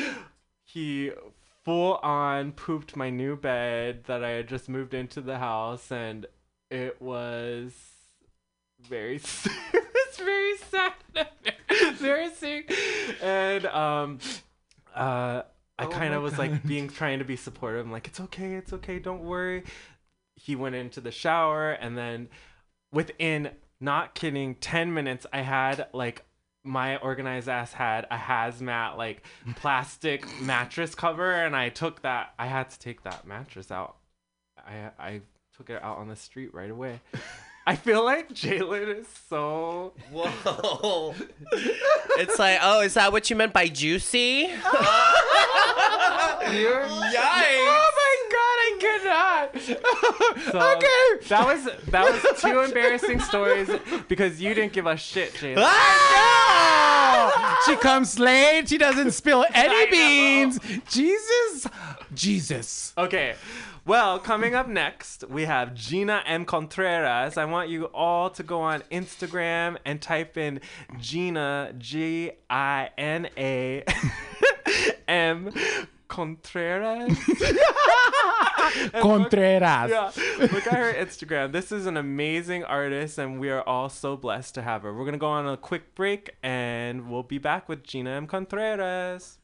[0.63, 1.11] He
[1.65, 6.25] full on pooped my new bed that i had just moved into the house and
[6.71, 7.73] it was
[8.88, 10.93] very it's very sad
[11.95, 12.71] very sick
[13.21, 14.19] and um
[14.93, 15.41] uh
[15.78, 17.86] I Oh kind of was like being trying to be supportive.
[17.86, 19.63] I'm like, it's okay, it's okay, don't worry.
[20.36, 22.30] He went into the shower, and then
[22.91, 23.51] within
[23.82, 26.23] not kidding, 10 minutes, I had like
[26.65, 29.23] my organized ass had a hazmat like
[29.56, 32.34] plastic mattress cover, and I took that.
[32.38, 33.97] I had to take that mattress out.
[34.58, 35.21] I I
[35.56, 36.99] took it out on the street right away.
[37.67, 39.93] I feel like Jalen is so.
[40.12, 41.15] Whoa.
[41.51, 44.19] it's like, oh, is that what you meant by juicy?
[46.51, 46.86] You're, Yikes.
[46.88, 47.94] Oh my god, I
[48.86, 49.62] cannot.
[50.52, 51.28] so okay.
[51.28, 53.69] That was that was two embarrassing stories
[54.08, 55.56] because you didn't give a shit, Jalen.
[55.60, 56.82] Ah!
[57.65, 58.69] She comes late.
[58.69, 60.60] She doesn't spill any beans.
[60.88, 61.67] Jesus.
[62.13, 62.93] Jesus.
[62.98, 63.36] Okay.
[63.86, 66.45] Well, coming up next, we have Gina M.
[66.45, 67.38] Contreras.
[67.38, 70.60] I want you all to go on Instagram and type in
[71.00, 73.84] Gina, G I N A
[75.08, 75.52] M
[76.15, 77.12] Contreras.
[79.01, 79.89] Contreras.
[79.91, 81.51] Yeah, look at her Instagram.
[81.51, 84.93] This is an amazing artist, and we are all so blessed to have her.
[84.93, 88.28] We're gonna go on a quick break, and we'll be back with Gina M.
[88.28, 89.39] Contreras.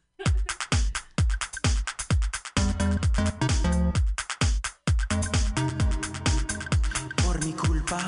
[7.18, 8.00] Por mi culpa,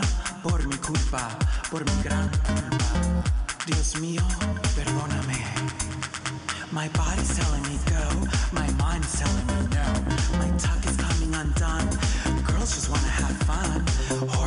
[0.41, 1.37] por mi culpa,
[1.69, 3.23] por mi gran culpa.
[3.65, 4.23] Dios mío,
[4.73, 5.43] perdóname.
[6.71, 7.52] My body's telling
[12.73, 13.85] just wanna have fun.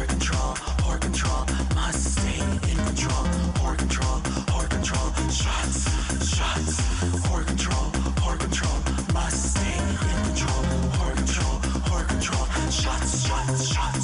[0.09, 0.55] Control,
[0.99, 3.25] control, must stay in control.
[3.77, 4.21] Control,
[4.69, 5.81] control, shots,
[6.35, 6.77] shots.
[7.47, 7.91] Control,
[8.39, 8.79] control,
[9.15, 10.63] must stay in control.
[11.15, 11.57] Control,
[12.09, 13.96] control, shots, shots, shots.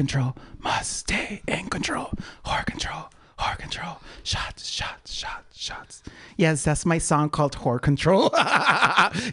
[0.00, 0.34] Control.
[0.60, 2.10] Must stay in control.
[2.46, 3.10] Whore control.
[3.38, 3.98] Whore control.
[4.22, 4.66] Shots.
[4.66, 5.12] Shots.
[5.12, 5.54] Shots.
[5.54, 6.02] Shots.
[6.38, 8.22] Yes, that's my song called Whore Control.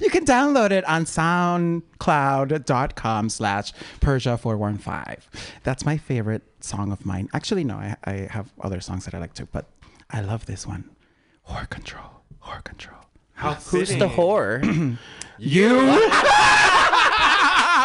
[0.01, 5.19] you can download it on soundcloud.com slash Persia415.
[5.63, 7.29] That's my favorite song of mine.
[7.33, 9.67] Actually, no, I, I have other songs that I like too, but
[10.11, 10.89] I love this one.
[11.49, 12.09] Whore Control.
[12.43, 12.99] Whore Control.
[13.35, 14.97] How Who's the whore?
[15.39, 15.69] You.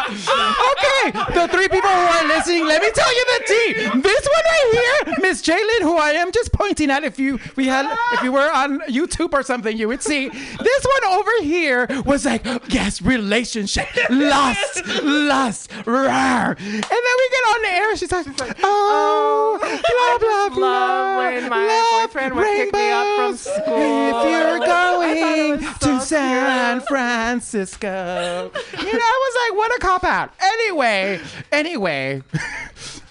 [0.09, 4.01] okay, the three people who are listening, let me tell you the.
[4.01, 7.03] This one right here, Miss Jalen, who I am just pointing at.
[7.03, 10.85] If you we had, if you were on YouTube or something, you would see this
[10.85, 16.49] one over here was like, yes, relationship, lust, lust, rawr.
[16.49, 17.89] and then we get on the air.
[17.91, 18.27] And she's like,
[18.63, 21.17] oh, oh blah blah blah.
[21.17, 23.53] love when my love boyfriend would pick me up from school.
[23.67, 28.51] If you're I thought it going was to so San Francisco.
[28.79, 30.33] You know, I was like, what a cop out.
[30.41, 31.19] Anyway,
[31.51, 32.21] anyway.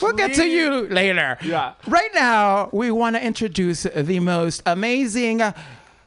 [0.00, 1.38] We'll get to you later.
[1.42, 1.74] Yeah.
[1.86, 5.42] Right now, we want to introduce the most amazing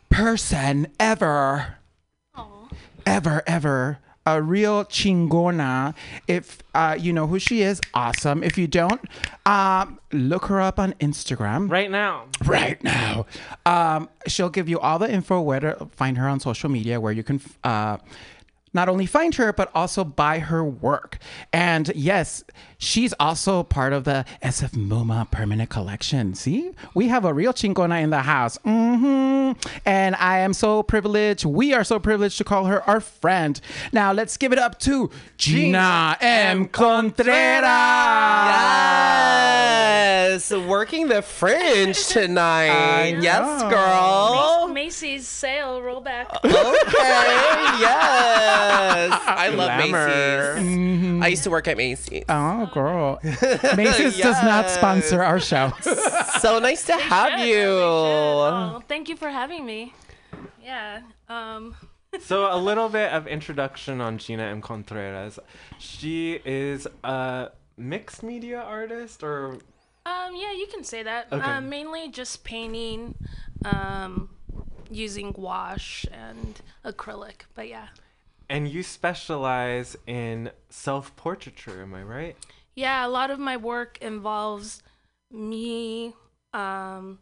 [0.10, 1.76] person ever.
[3.06, 4.00] Ever, ever.
[4.26, 5.96] A real chingona.
[6.28, 8.44] If uh, you know who she is, awesome.
[8.44, 9.02] If you don't,
[9.48, 12.26] um, look her up on Instagram Right now.
[12.46, 13.26] right now.
[13.66, 17.14] Um, she'll give you all the info where to find her on social media, where
[17.14, 17.98] you can uh,
[18.72, 21.18] not only find her but also buy her work.
[21.52, 22.44] And yes,
[22.80, 26.34] she's also part of the SF MoMA permanent collection.
[26.34, 28.58] See, we have a real chingona in the house.
[28.64, 29.52] hmm
[29.86, 31.46] And I am so privileged.
[31.46, 33.60] We are so privileged to call her our friend.
[33.92, 36.68] Now let's give it up to Gina M.
[36.70, 37.30] Contreras.
[40.40, 43.20] Yes, working the fringe tonight.
[43.22, 44.68] yes, girl.
[44.74, 46.28] Macy's sale rollback.
[46.46, 46.54] Okay,
[47.80, 49.12] yes.
[49.26, 50.56] I love Glamour.
[50.62, 51.22] Macy's.
[51.24, 52.24] I used to work at Macy's.
[52.30, 53.20] Oh, girl.
[53.76, 55.72] Macy's does not sponsor our show.
[56.40, 57.66] So nice to have Should, you.
[57.68, 59.94] Oh, thank you for having me.
[60.64, 61.02] Yeah.
[61.28, 61.76] Um.
[62.22, 64.62] So a little bit of introduction on Gina M.
[64.62, 65.38] Contreras.
[65.78, 69.58] She is a mixed media artist or
[70.06, 70.36] Um.
[70.36, 71.28] Yeah, you can say that.
[71.32, 71.44] Okay.
[71.44, 73.14] Um, mainly just painting,
[73.66, 74.30] um,
[74.90, 77.42] using gouache and acrylic.
[77.54, 77.88] But yeah.
[78.50, 82.36] and you specialize in self-portraiture, am I right?
[82.76, 84.82] Yeah, a lot of my work involves
[85.32, 86.14] me
[86.54, 87.20] um,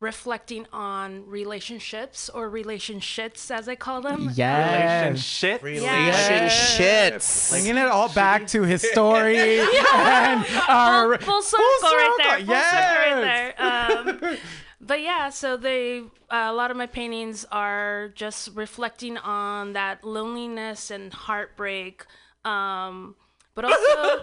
[0.00, 4.30] reflecting on relationships or relationships, as I call them.
[4.34, 5.20] Yes.
[5.20, 5.62] Shit.
[5.62, 7.50] Relationships.
[7.50, 9.60] Bringing it all back to his story
[9.94, 12.30] and our full circle, right there.
[12.38, 12.70] circle, Full yes.
[12.70, 14.32] circle right there.
[14.32, 14.36] Um,
[14.80, 16.00] but yeah, so they
[16.30, 22.04] uh, a lot of my paintings are just reflecting on that loneliness and heartbreak
[22.44, 23.14] um,
[23.54, 24.22] but also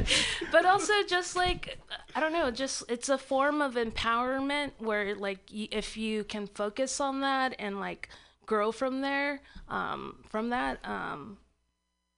[0.52, 1.78] but also just like
[2.14, 7.00] i don't know just it's a form of empowerment where like if you can focus
[7.00, 8.08] on that and like
[8.44, 11.38] grow from there um from that um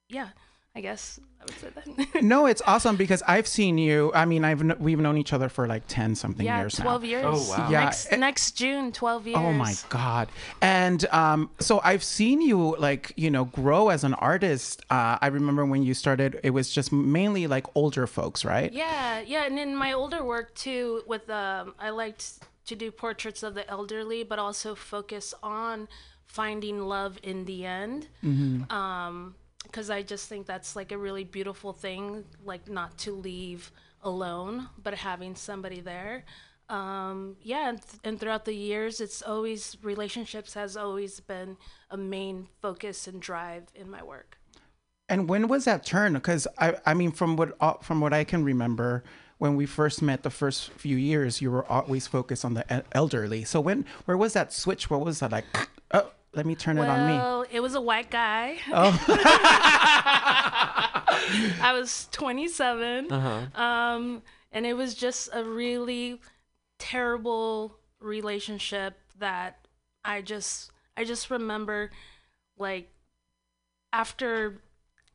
[0.09, 0.29] yeah
[0.75, 4.11] i guess i would say that No, it's awesome because I've seen you.
[4.13, 7.01] I mean, I've kn- we've known each other for like ten something yeah years 12
[7.01, 7.07] now.
[7.07, 7.69] years Oh, wow.
[7.69, 10.27] Yeah, next, it- next june 12 years Oh my god!
[10.61, 14.81] And um, so I've seen you like you know grow as an artist.
[14.89, 18.71] Uh, I remember when you started, it was just mainly like older folks, right?
[18.71, 22.25] Yeah, yeah, and in my older work too, with um, I liked
[22.65, 25.87] to do portraits of the elderly, but also focus on
[26.25, 28.07] finding love in the end.
[28.69, 33.71] Um, because I just think that's like a really beautiful thing, like not to leave
[34.01, 36.23] alone, but having somebody there.
[36.69, 41.57] Um, yeah, and, and throughout the years, it's always relationships has always been
[41.89, 44.37] a main focus and drive in my work.
[45.09, 46.13] And when was that turn?
[46.13, 49.03] Because I, I mean, from what uh, from what I can remember,
[49.39, 53.43] when we first met, the first few years, you were always focused on the elderly.
[53.45, 54.89] So when, where was that switch?
[54.89, 55.45] What was that like?
[56.33, 57.13] Let me turn it on me.
[57.13, 58.57] Well, it was a white guy.
[58.71, 59.05] Oh.
[61.61, 63.11] I was 27.
[63.11, 63.61] Uh-huh.
[63.61, 64.21] Um,
[64.51, 66.21] and it was just a really
[66.77, 69.67] terrible relationship that
[70.05, 71.91] I just I just remember
[72.57, 72.89] like
[73.91, 74.61] after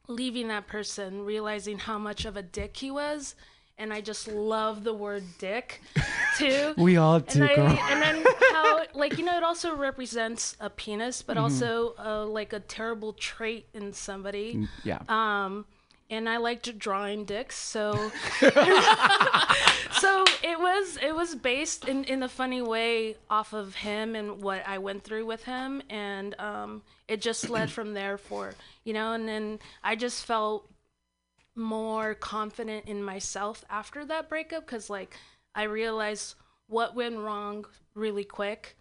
[0.07, 3.35] leaving that person realizing how much of a dick he was
[3.79, 5.81] and I just love the word dick
[6.37, 6.75] too.
[6.79, 7.67] We all do, and, I, girl.
[7.91, 11.45] and then how like you know it also represents a penis but Mm-hmm.
[11.45, 15.01] also uh, like a terrible trait in somebody Yeah.
[15.09, 15.67] um
[16.11, 18.11] and I liked drawing dicks, so
[19.93, 24.43] so it was it was based in in a funny way off of him and
[24.43, 28.53] what I went through with him, and um, it just led from there for
[28.85, 30.69] you know, and then I just felt
[31.57, 35.17] more confident in myself after that breakup because like
[35.55, 36.35] I realized
[36.67, 38.77] what went wrong really quick,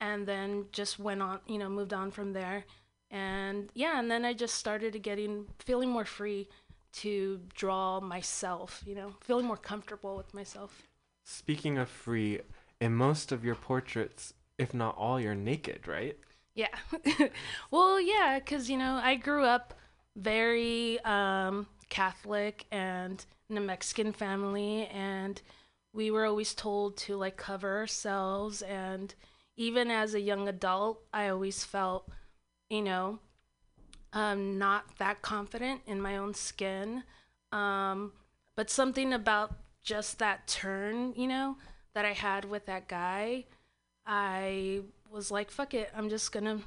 [0.00, 2.64] and then just went on, you know, moved on from there,
[3.10, 6.48] and yeah, and then I just started getting feeling more free
[6.92, 10.82] to draw myself, you know, feeling more comfortable with myself.
[11.24, 12.40] Speaking of free,
[12.80, 16.16] in most of your portraits, if not all, you're naked, right?
[16.54, 16.74] Yeah.
[17.70, 19.74] well, yeah, because, you know, I grew up
[20.16, 25.40] very um, Catholic and in a Mexican family, and
[25.92, 28.62] we were always told to like cover ourselves.
[28.62, 29.14] And
[29.56, 32.08] even as a young adult, I always felt,
[32.70, 33.18] you know,
[34.12, 37.04] um, not that confident in my own skin.
[37.52, 38.12] Um,
[38.56, 41.56] but something about just that turn, you know,
[41.94, 43.44] that I had with that guy,
[44.06, 44.80] I
[45.10, 46.60] was like, fuck it, I'm just gonna,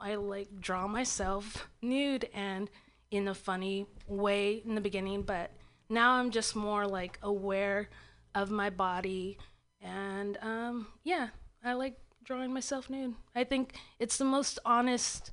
[0.00, 2.68] I like draw myself nude and
[3.10, 5.50] in a funny way in the beginning, but
[5.88, 7.88] now I'm just more like aware
[8.34, 9.38] of my body.
[9.80, 11.28] And um, yeah,
[11.62, 13.14] I like drawing myself nude.
[13.34, 15.30] I think it's the most honest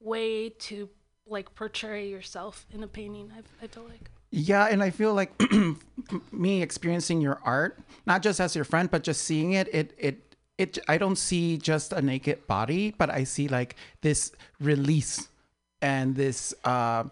[0.00, 0.88] way to
[1.26, 3.32] like portray yourself in a painting.
[3.34, 4.10] I, I feel like.
[4.30, 5.30] Yeah, and I feel like
[6.32, 10.36] me experiencing your art, not just as your friend, but just seeing it, it it
[10.58, 15.28] it I don't see just a naked body, but I see like this release
[15.82, 17.04] and this uh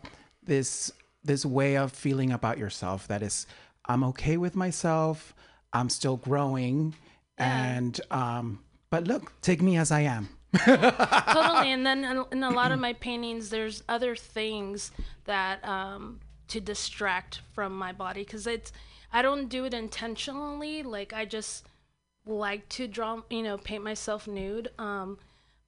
[0.43, 3.47] this this way of feeling about yourself that is
[3.91, 5.35] I'm okay with myself,
[5.73, 6.95] I'm still growing.
[7.39, 8.61] And um
[8.91, 10.29] but look, take me as I am.
[10.57, 11.71] totally.
[11.73, 14.93] And then in- in a lot of my paintings there's other things
[15.25, 18.21] that um to distract from my body.
[18.23, 18.73] Because it's
[19.13, 20.83] i don't do it intentionally.
[20.83, 21.67] Like i just
[22.27, 24.69] like to draw you know paint myself nude.
[24.79, 25.19] Um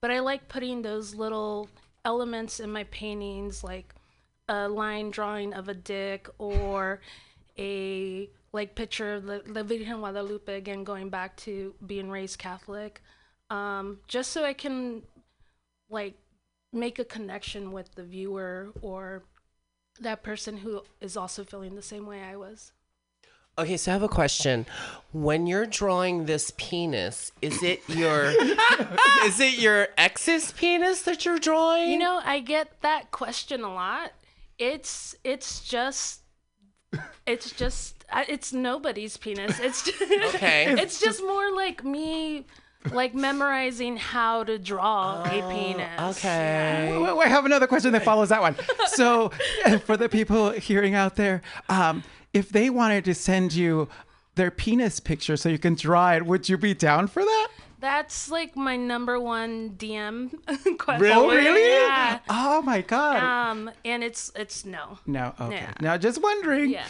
[0.01, 1.69] but i like putting those little
[2.05, 3.93] elements in my paintings like
[4.49, 6.99] a line drawing of a dick or
[7.57, 13.01] a like picture of the, the Virgen Guadalupe again going back to being raised Catholic
[13.49, 15.03] um, just so I can
[15.89, 16.15] like
[16.71, 19.23] make a connection with the viewer or
[19.99, 22.71] that person who is also feeling the same way I was.
[23.55, 24.65] Okay, so I have a question.
[25.11, 28.25] When you're drawing this penis, is it your
[29.25, 31.91] is it your ex's penis that you're drawing?
[31.91, 34.13] You know, I get that question a lot.
[34.57, 36.22] It's it's just
[37.25, 39.59] it's just it's nobody's penis.
[39.59, 40.01] It's just,
[40.35, 40.75] Okay.
[40.79, 42.45] It's just more like me
[42.91, 45.89] like memorizing how to draw a penis.
[45.97, 46.97] Oh, okay.
[46.97, 48.55] Wait, wait, I have another question that follows that one.
[48.87, 49.29] So,
[49.85, 53.87] for the people hearing out there, um, if they wanted to send you
[54.35, 57.47] their penis picture so you can draw it, would you be down for that?
[57.83, 60.31] That's like my number one DM
[60.77, 61.01] question.
[61.01, 61.11] Really?
[61.11, 61.69] Oh, really?
[61.69, 62.19] Yeah.
[62.29, 63.21] Oh my god.
[63.21, 64.99] Um, and it's it's no.
[65.05, 65.55] no, okay.
[65.55, 65.73] yeah.
[65.81, 66.69] Now just wondering.
[66.69, 66.85] Yeah.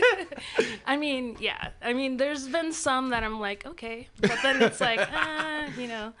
[0.86, 1.68] I mean, yeah.
[1.82, 5.86] I mean, there's been some that I'm like, okay, but then it's like, uh, you
[5.86, 6.14] know,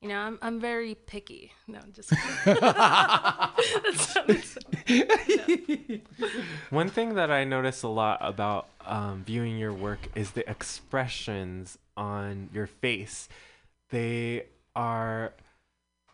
[0.00, 1.50] you know, I'm I'm very picky.
[1.66, 2.62] No, I'm just kidding.
[6.70, 11.78] One thing that I notice a lot about um, viewing your work is the expressions
[11.96, 13.28] on your face.
[13.90, 15.32] They are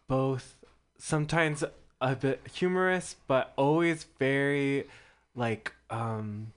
[0.08, 0.56] both
[0.98, 1.64] sometimes
[2.00, 4.84] a bit humorous, but always very
[5.34, 6.52] like um.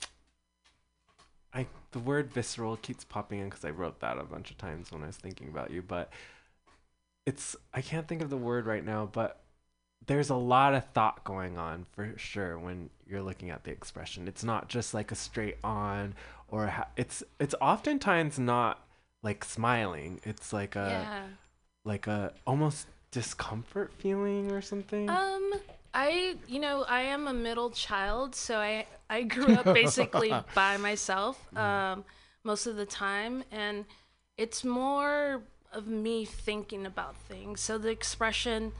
[1.51, 4.91] I the word visceral keeps popping in because I wrote that a bunch of times
[4.91, 6.11] when I was thinking about you, but
[7.25, 9.41] it's I can't think of the word right now, but
[10.09, 14.27] there's a lot of thought going on for sure when you're looking at the expression.
[14.27, 16.15] It's not just like a straight on
[16.47, 18.83] or ha- it's it's oftentimes not
[19.21, 20.19] like smiling.
[20.23, 21.23] It's like a yeah.
[21.85, 25.07] like a almost discomfort feeling or something.
[25.11, 25.53] Um,
[25.93, 30.77] I you know I am a middle child, so I I grew up basically by
[30.77, 32.03] myself um,
[32.43, 33.85] most of the time, and
[34.37, 37.61] it's more of me thinking about things.
[37.61, 38.71] So the expression,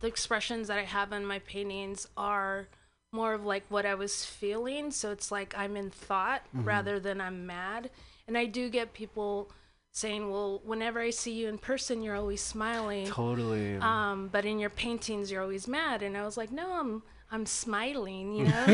[0.00, 2.68] the expressions that I have in my paintings are
[3.12, 4.90] more of like what I was feeling.
[4.90, 7.90] So it's like I'm in thought rather than I'm mad,
[8.28, 9.50] and I do get people
[9.92, 13.76] saying, "Well, whenever I see you in person, you're always smiling." totally.
[13.76, 17.46] um but in your paintings you're always mad and i was like no i'm i'm
[17.46, 18.64] smiling you know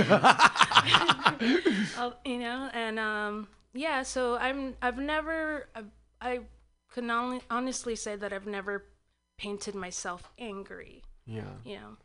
[1.98, 5.82] Oh, you know and um yeah so i'm i've never i,
[6.20, 6.40] I
[6.92, 8.84] can only honestly say that i've never
[9.38, 11.42] painted myself angry yeah.
[11.64, 11.96] you know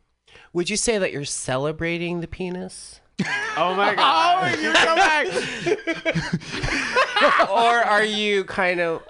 [0.52, 3.00] Would you say that you're celebrating the penis?
[3.60, 4.54] Oh my god.
[4.54, 5.26] Oh, you go back.
[7.50, 9.02] or are you kind of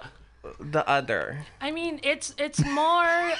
[0.59, 1.45] the other?
[1.61, 2.73] I mean, it's it's more.
[3.05, 3.35] I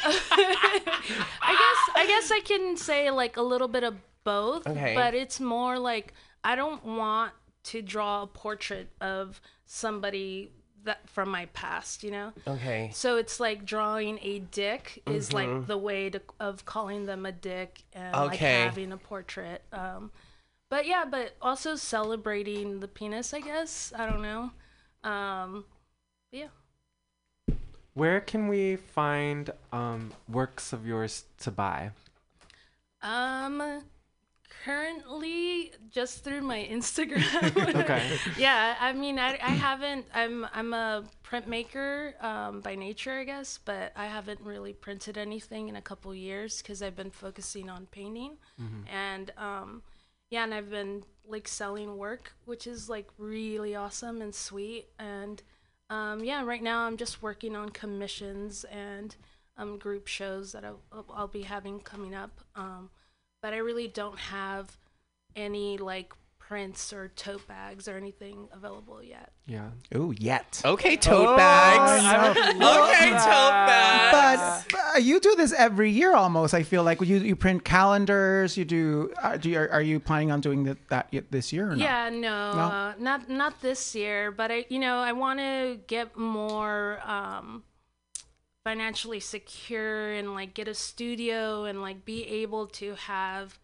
[1.41, 4.93] guess I guess I can say like a little bit of both, Okay.
[4.95, 6.13] but it's more like
[6.43, 7.31] I don't want
[7.63, 10.51] to draw a portrait of somebody
[10.89, 12.33] that from my past, you know.
[12.47, 12.89] Okay.
[12.93, 17.31] So it's like drawing a dick is like the way to, of calling them a
[17.31, 19.61] dick and like having a portrait.
[19.71, 20.11] Um,
[20.69, 23.93] but yeah, but also celebrating the penis, I guess.
[23.97, 24.51] I don't know.
[25.03, 25.65] Um,
[26.31, 26.47] yeah.
[27.93, 31.91] Where can we find um, works of yours to buy?
[33.01, 33.83] Um,
[34.65, 37.75] currently just through my Instagram.
[37.75, 38.17] Okay.
[38.37, 40.05] yeah, I mean, I, I haven't.
[40.13, 45.69] I'm I'm a printmaker um, by nature, I guess, but I haven't really printed anything
[45.69, 48.89] in a couple years because I've been focusing on painting, Mhm.
[48.91, 49.81] and um,
[50.29, 55.41] yeah, and I've been like selling work, which is like really awesome and sweet, and
[55.89, 59.15] um, yeah, right now I'm just working on commissions and
[59.57, 60.79] um, group shows that I'll,
[61.13, 62.41] I'll be having coming up.
[62.55, 62.89] Um,
[63.41, 64.77] but I really don't have
[65.35, 69.31] any like prints or tote bags or anything available yet.
[69.45, 69.69] Yeah.
[69.95, 70.59] Ooh, yet.
[70.65, 72.03] Okay, tote bags.
[72.49, 74.65] Okay, tote bags.
[74.71, 76.55] But uh, you do this every year almost.
[76.55, 78.57] I feel like you you print calendars.
[78.57, 79.13] You do.
[79.21, 81.75] Uh, do you, are, are you planning on doing that, that yet this year or
[81.75, 81.79] not?
[81.79, 84.31] Yeah, no, Uh, not not this year.
[84.31, 87.63] But I, you know, I want to get more um,
[88.63, 93.57] financially secure and like get a studio and like be able to have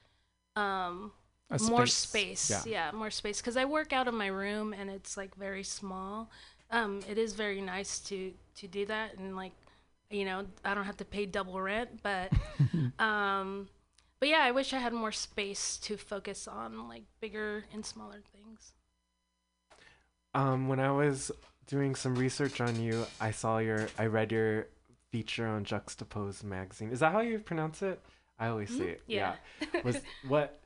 [0.55, 1.11] um,
[1.51, 2.39] A more space.
[2.39, 2.65] space.
[2.67, 2.91] Yeah.
[2.91, 3.41] Yeah, more space.
[3.41, 6.29] Because I work out of my room and it's like very small.
[6.71, 9.51] Um, it is very nice to to do that and like,
[10.09, 12.01] you know, I don't have to pay double rent.
[12.01, 12.31] But,
[12.99, 13.67] um,
[14.19, 18.21] but yeah, I wish I had more space to focus on like bigger and smaller
[18.33, 18.71] things.
[20.33, 21.31] Um, when I was
[21.67, 24.67] doing some research on you, I saw your, I read your
[25.15, 26.91] feature on Juxtapoz magazine.
[26.91, 28.01] Is that how you pronounce it?
[28.37, 29.01] I always say it.
[29.07, 29.35] Yeah.
[29.85, 30.59] Was what,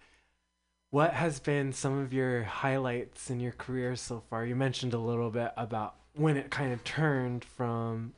[0.90, 4.48] what has been some of your highlights in your career so far?
[4.48, 8.14] You mentioned a little bit about when it kind of turned from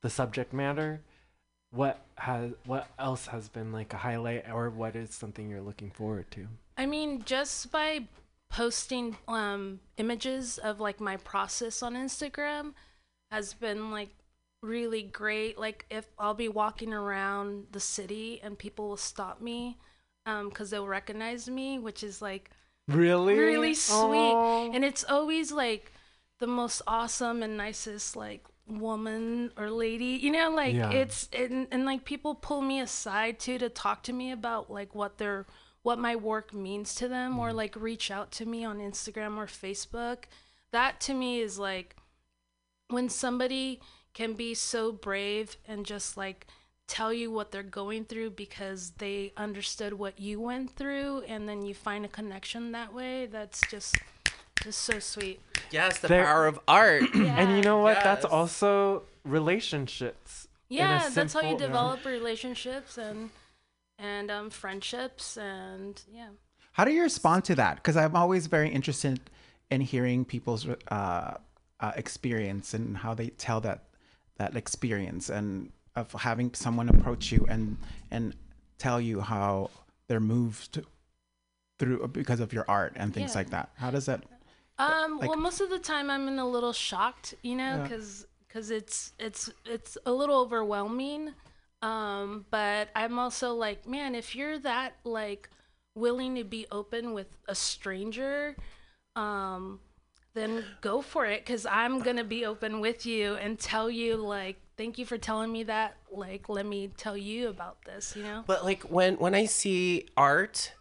[0.00, 1.02] the subject matter.
[1.72, 5.90] What has, what else has been like a highlight, or what is something you're looking
[5.90, 6.46] forward to?
[6.78, 8.08] I mean, just by
[8.50, 12.72] posting um, images of like my process on Instagram
[13.30, 14.08] has been like
[14.62, 15.58] really great.
[15.58, 19.78] Like if I'll be walking around the city and people will stop me
[20.26, 22.50] um, because they'll recognize me, which is like
[22.88, 24.34] Really, really sweet.
[24.34, 24.72] Aw.
[24.72, 25.92] And it's always like
[26.40, 30.90] the most awesome and nicest like woman or lady you know like Yeah.
[30.90, 34.94] it's and, and like people pull me aside too to talk to me about like
[34.94, 35.46] what their
[35.82, 37.54] what my work means to them or mm.
[37.54, 40.24] like reach out to me on instagram or facebook
[40.72, 41.96] that to me is like
[42.88, 43.80] when somebody
[44.14, 46.46] can be so brave and just like
[46.88, 51.62] tell you what they're going through because they understood what you went through and then
[51.64, 53.96] you find a connection that way that's just
[54.62, 55.40] just so sweet
[55.70, 57.04] Yes, the There- power of art.
[57.14, 58.02] And you know what?
[58.02, 60.48] That's also relationships.
[60.68, 63.30] in a yeah that's how you simple- develop relationships and
[63.98, 66.28] and um friendships and yeah
[66.72, 67.76] How do you respond to that?
[67.76, 69.20] Because I'm always very interested
[69.70, 71.34] in hearing people's uh,
[71.78, 73.84] uh, experience and how they tell that
[74.40, 77.76] that experience and of having someone approach you and
[78.10, 78.34] and
[78.78, 79.68] tell you how
[80.08, 80.80] they're moved
[81.78, 83.38] through because of your art and things Yeah.
[83.40, 83.68] like that.
[83.76, 84.24] How does that?
[84.78, 87.82] Um, like- well, most of the time I'm in a little shocked, you know, Yeah.
[87.82, 91.34] because it's it's it's a little overwhelming.
[91.82, 95.50] Um, but I'm also like, man, if you're that like
[95.94, 98.56] willing to be open with a stranger,
[99.16, 99.80] um,
[100.34, 104.56] then go for it, because I'm gonna be open with you and tell you like,
[104.76, 105.96] thank you for telling me that.
[106.10, 108.44] Like, let me tell you about this, you know.
[108.46, 110.72] But like when when I see art,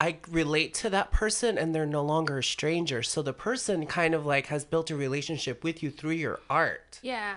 [0.00, 3.02] I relate to that person and they're no longer a stranger.
[3.02, 7.00] So the person kind of like has built a relationship with you through your art.
[7.02, 7.36] Yeah.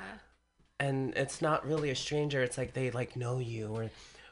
[0.80, 2.42] And it's not really a stranger.
[2.44, 3.90] It's like they like know you or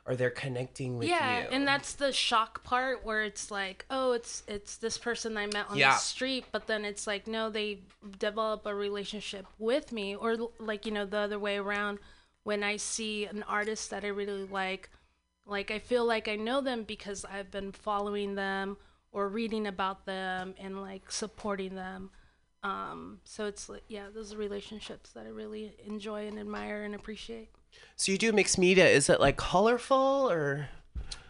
[0.07, 1.47] or they're connecting with yeah you.
[1.51, 5.69] and that's the shock part where it's like oh it's it's this person i met
[5.69, 5.91] on Yeah.
[5.93, 7.81] the street but then it's like no they
[8.17, 11.99] develop a relationship with me or like you know the other way around
[12.43, 14.89] when i see an artist that i really like
[15.45, 18.77] like i feel like i know them because i've been following them
[19.11, 22.09] or reading about them and like supporting them
[22.63, 26.95] um so it's like yeah those are relationships that i really enjoy and admire and
[26.95, 27.49] appreciate
[27.95, 28.87] So you do mixed media.
[28.87, 30.69] Is it like colorful or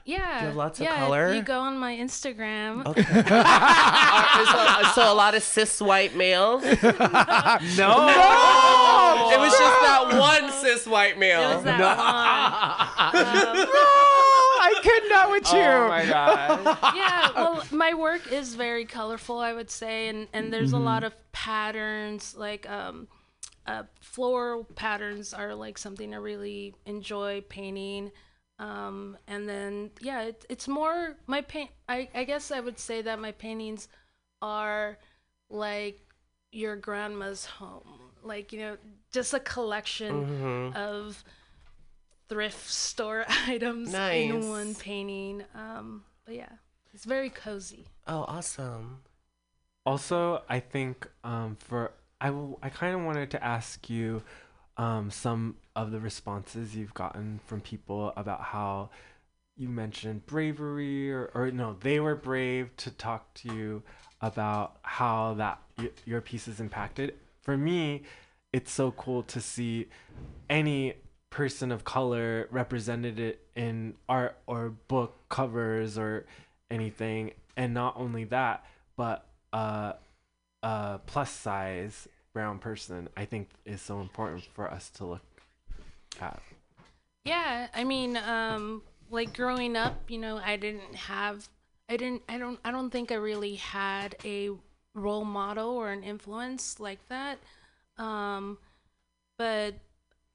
[0.06, 1.34] yeah have lots of color?
[1.34, 3.04] you go on my instagram okay?
[3.30, 6.64] Uh, so, so a lot of cis white males.
[7.78, 8.08] No.
[9.30, 11.56] It was just that one cis white It male.
[11.56, 13.68] was that one.
[13.70, 15.60] Oh, I could not with you.
[15.60, 16.78] Oh my god.
[16.96, 21.04] yeah, well, my work is very colorful, I would say, and and there's a lot
[21.04, 23.08] of patterns, like um,
[23.68, 28.12] uh, floral patterns are like something I really enjoy painting.
[28.60, 31.70] Um, and then yeah, it, it's more my paint.
[31.88, 33.88] I I guess I would say that my paintings
[34.42, 34.98] are
[35.50, 36.00] like
[36.52, 38.78] your grandma's home, like you know,
[39.12, 41.24] just a collection of
[42.30, 44.32] thrift store items Nice.
[44.32, 45.44] in one painting.
[45.54, 46.50] Um, but yeah,
[46.94, 47.86] it's very cozy.
[48.08, 49.02] Oh, awesome.
[49.86, 54.24] Also, I think um, for I, w- I kind of wanted to ask you
[54.78, 58.90] um, some of the responses you've gotten from people about how
[59.56, 63.84] you mentioned bravery or, or no, they were brave to talk to you
[64.22, 67.16] about how that y- your piece is impacted.
[67.42, 68.04] For me,
[68.54, 69.88] it's so cool to see
[70.50, 70.96] any
[71.30, 76.26] person of color represented in art or book covers or
[76.72, 78.66] anything and not only that
[78.96, 79.94] but uh
[80.64, 85.22] a plus size brown person i think is so important for us to look
[86.22, 86.42] at
[87.26, 88.82] Yeah, I mean, um,
[89.12, 91.48] like growing up, you know, I didn't have,
[91.90, 94.52] I didn't, I don't, I don't think I really had a
[94.94, 97.38] role model or an influence like that.
[97.98, 98.58] Um,
[99.38, 99.76] but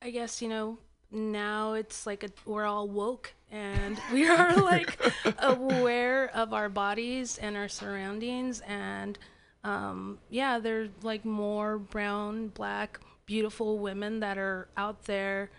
[0.00, 0.78] I guess you know
[1.10, 4.98] now it's like a, we're all woke and we are like
[5.38, 9.18] aware of our bodies and our surroundings and
[9.64, 15.50] um, yeah, there's like more brown, black, beautiful women that are out there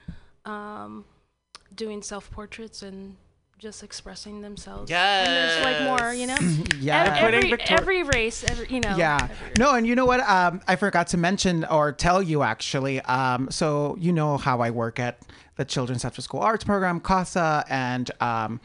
[0.46, 1.06] um,
[1.76, 3.16] doing self portraits and
[3.60, 4.92] just expressing themselves.
[4.92, 6.38] And there's like more, you know.
[6.82, 7.04] Yeah.
[7.04, 8.98] Ev- putting Every, Victor- every race, every, you know.
[8.98, 9.30] Yeah.
[9.58, 10.20] No, and you know what?
[10.20, 13.00] Um, I forgot to mention or tell you actually.
[13.02, 15.20] Um, so you know how I work at
[15.56, 18.60] the Children's After School Arts Program, CASA, and um,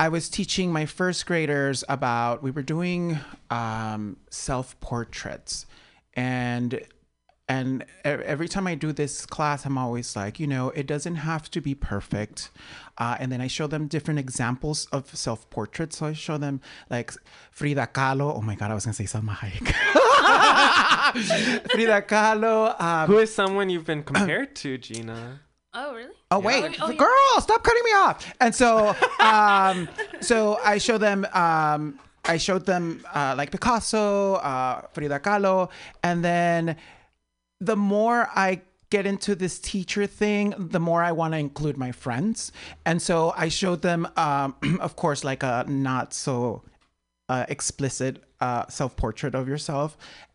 [0.00, 2.42] I was teaching my first graders about.
[2.42, 3.18] We were doing
[3.50, 5.66] um, self portraits,
[6.14, 6.80] and
[7.50, 11.50] and every time I do this class, I'm always like, you know, it doesn't have
[11.50, 12.50] to be perfect.
[12.96, 15.98] Uh, and then I show them different examples of self portraits.
[15.98, 17.12] So I show them like
[17.50, 18.34] Frida Kahlo.
[18.34, 19.70] Oh my God, I was going to say Salma Hayek.
[21.72, 22.80] Frida Kahlo.
[22.80, 25.40] Um, who is someone you've been compared to gina
[25.72, 26.10] Oh really?
[26.30, 26.96] Oh wait, Oh, yeah.
[26.96, 28.32] girl, stop cutting me off.
[28.40, 29.88] And so, um,
[30.20, 31.26] so I show them.
[31.32, 35.70] Um, I showed them uh, like Picasso, uh, Frida Kahlo,
[36.02, 36.76] and then
[37.60, 38.60] the more I
[38.90, 42.50] get into this teacher thing, the more I want to include my friends.
[42.84, 46.62] And so I showed them, um, of course, like a not so
[47.32, 49.90] uh, explicit uh, self portrait of yourself,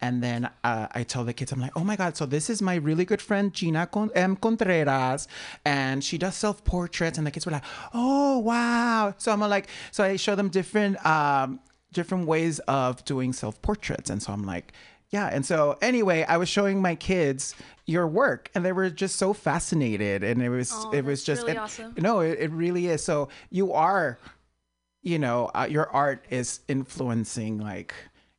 [0.05, 2.61] and then uh, I tell the kids, I'm like, oh my god, so this is
[2.69, 4.35] my really good friend Gina Con- M.
[4.37, 5.27] Contreras,
[5.65, 9.13] and she does self portraits, and the kids were like, oh wow.
[9.17, 11.59] So I'm like, so I show them different um,
[11.99, 14.71] different ways of doing self portraits, and so I'm like.
[15.11, 19.15] Yeah, and so anyway, I was showing my kids your work, and they were just
[19.17, 21.93] so fascinated, and it was Oh, it was just really and- awesome.
[21.97, 23.03] no, it, it really is.
[23.03, 24.17] So you are,
[25.05, 27.93] you know, uh, your art is influencing like,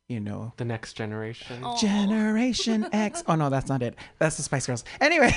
[0.07, 1.65] you know, The next generation.
[1.81, 3.23] Generation X.
[3.27, 3.95] Oh no, that's not it.
[4.19, 4.83] That's the Spice Girls.
[5.01, 5.31] Anyway,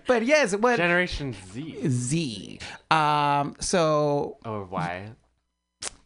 [0.08, 2.58] but yes, what Generation Z Z.
[2.90, 3.54] Um.
[3.60, 5.10] So, or Y.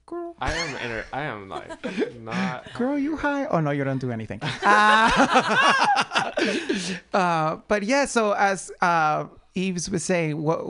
[0.07, 1.71] girl, I am inter- I am like
[2.21, 2.73] not.
[2.75, 3.47] girl, you high?
[3.47, 4.41] Oh no, you don't do anything.
[4.43, 5.11] Uh,
[7.15, 8.05] uh, but yeah.
[8.07, 10.63] So as uh, Eves was saying, what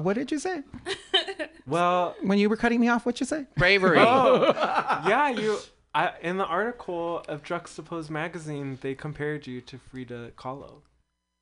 [0.00, 0.62] what did you say
[1.66, 3.04] Well, when you were cutting me off?
[3.04, 3.46] What you say?
[3.56, 3.98] Bravery.
[4.00, 4.52] oh,
[5.06, 5.58] yeah, you.
[5.94, 10.80] I, in the article of Juxtapoz magazine, they compared you to Frida Kahlo.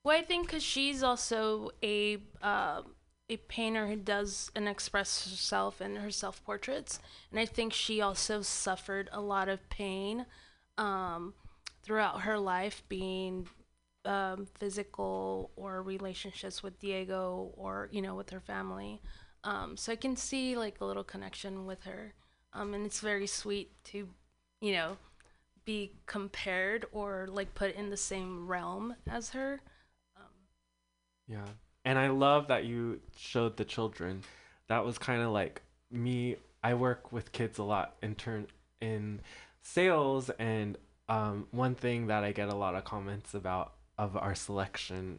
[0.04, 2.82] Well, I think because she's also a uh,
[3.28, 6.98] a painter who does and express herself in her self portraits,
[7.30, 10.26] and I think she also suffered a lot of pain
[10.78, 11.34] um,
[11.82, 13.48] throughout her life, being
[14.06, 19.02] um, physical or relationships with Diego or you know with her family.
[19.44, 22.14] Um, so I can see like a little connection with her,
[22.52, 24.08] um, and it's very sweet to,
[24.60, 24.96] you know,
[25.64, 29.60] be compared or like put in the same realm as her.
[31.28, 31.44] Yeah.
[31.84, 34.22] And I love that you showed the children.
[34.68, 36.36] That was kind of like me.
[36.62, 38.46] I work with kids a lot in turn
[38.80, 39.20] in
[39.62, 40.76] sales and
[41.08, 45.18] um, one thing that I get a lot of comments about of our selection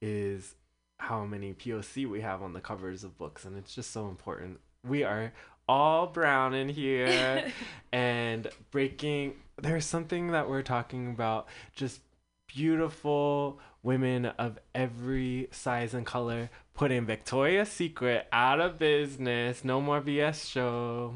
[0.00, 0.54] is
[0.98, 4.60] how many POC we have on the covers of books and it's just so important.
[4.86, 5.32] We are
[5.68, 7.52] all brown in here
[7.92, 12.00] and breaking there's something that we're talking about just
[12.46, 19.64] beautiful women of every size and color putting Victoria's Secret out of business.
[19.64, 21.14] No more BS show.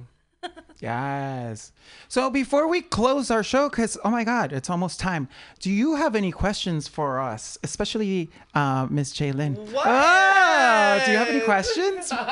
[0.81, 1.73] Yes.
[2.09, 5.29] So before we close our show, because oh my God, it's almost time.
[5.61, 9.57] Do you have any questions for us, especially uh, Miss Jaylin?
[9.73, 9.87] What?
[9.87, 12.13] Oh, do you have any questions?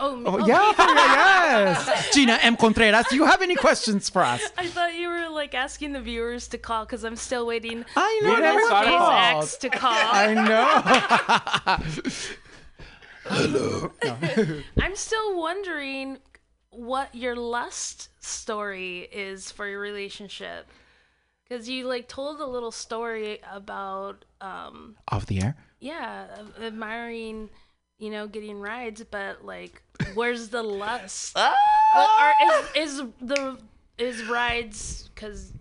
[0.00, 2.14] Oh, me- Oh, oh, yeah, for- yes.
[2.14, 2.56] Gina M.
[2.56, 4.40] Contreras, do you have any questions for us?
[4.56, 8.20] I thought you were like asking the viewers to call because I'm still waiting I
[8.22, 8.34] know.
[8.34, 9.08] We never that's got for a call.
[9.08, 9.42] called.
[9.42, 9.92] X to call.
[9.92, 10.34] I
[11.74, 12.12] know.
[14.80, 16.18] I'm still wondering
[16.70, 20.66] what your lust story is for your relationship.
[21.48, 25.56] Because you like told a little story about, um, Off the air.
[25.80, 26.26] yeah,
[26.62, 27.48] admiring,
[27.98, 29.82] you know, getting rides, but like,
[30.14, 31.32] where's the lust?
[31.36, 31.54] Ah!
[31.96, 32.34] Are,
[32.74, 33.58] is, is the
[33.96, 35.52] is rides because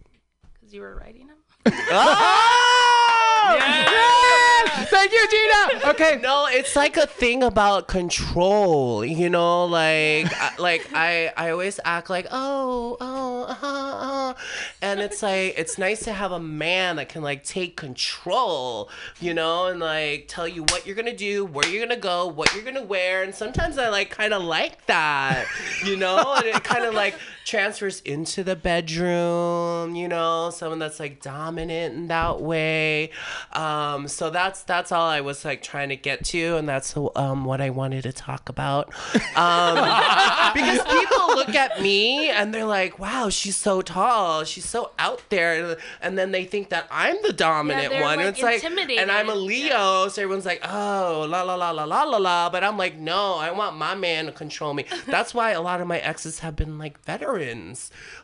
[0.53, 1.37] because you were riding them?
[4.65, 4.89] Yes!
[4.89, 5.89] Thank you, Gina.
[5.91, 6.19] Okay.
[6.21, 11.79] No, it's like a thing about control, you know, like I- like I I always
[11.85, 14.33] act like, "Oh, oh, uh, uh,"
[14.81, 18.89] and it's like it's nice to have a man that can like take control,
[19.19, 22.01] you know, and like tell you what you're going to do, where you're going to
[22.01, 25.45] go, what you're going to wear, and sometimes I like kind of like that,
[25.85, 27.15] you know, and it kind of like
[27.47, 33.09] transfers into the bedroom, you know, someone that's like dominant in that way.
[33.53, 37.45] Um, so that's that's all I was like trying to get to, and that's um,
[37.45, 38.93] what I wanted to talk about.
[39.35, 39.75] Um,
[40.53, 45.23] because people look at me and they're like, "Wow, she's so tall, she's so out
[45.29, 48.17] there," and then they think that I'm the dominant they're, one.
[48.17, 49.37] like, and it's like, and I'm a.
[49.47, 52.97] Leo, so everyone's like, "Oh, la la la la la la la," but I'm like,
[52.97, 54.85] no, I want my man to control me.
[55.05, 57.36] That's why a lot of my exes have been like veterans,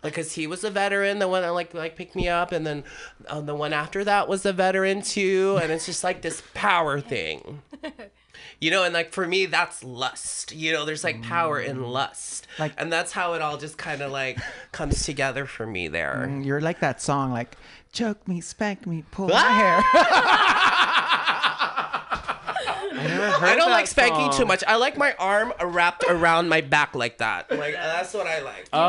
[0.03, 2.65] like, cause he was a veteran, the one that like like picked me up, and
[2.65, 2.83] then
[3.27, 6.99] uh, the one after that was a veteran too, and it's just like this power
[7.13, 7.61] thing.
[8.59, 10.53] You know, and like for me, that's lust.
[10.55, 14.01] You know, there's like power in lust, Like- and that's how it all just kind
[14.01, 14.37] of like
[14.71, 16.29] comes together for me there.
[16.41, 17.57] You're like that song, like
[17.91, 19.83] choke me, spank me, pull my hair.
[22.93, 24.63] I never heard I don't like spanking too much.
[24.67, 27.51] I like my arm wrapped around my back like that.
[27.51, 28.69] Like uh, that's what I like.
[28.71, 28.79] Oh.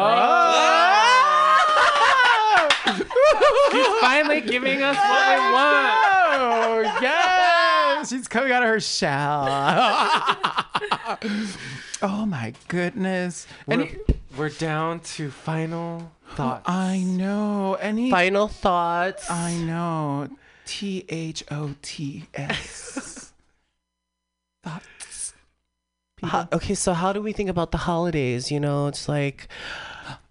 [2.86, 3.68] oh!
[3.72, 5.94] She's finally giving us what we want.
[6.36, 9.46] Oh yes, she's coming out of her shell.
[12.02, 13.46] oh my goodness!
[13.66, 13.96] We're, And
[14.36, 16.64] we're down to final thoughts.
[16.68, 17.74] Oh, I know.
[17.80, 19.30] Any Final thoughts.
[19.30, 20.28] I know.
[20.66, 23.32] T H O T S.
[24.64, 25.34] Thoughts.
[26.24, 28.50] Ho- okay, so how do we think about the holidays?
[28.50, 29.48] You know, it's like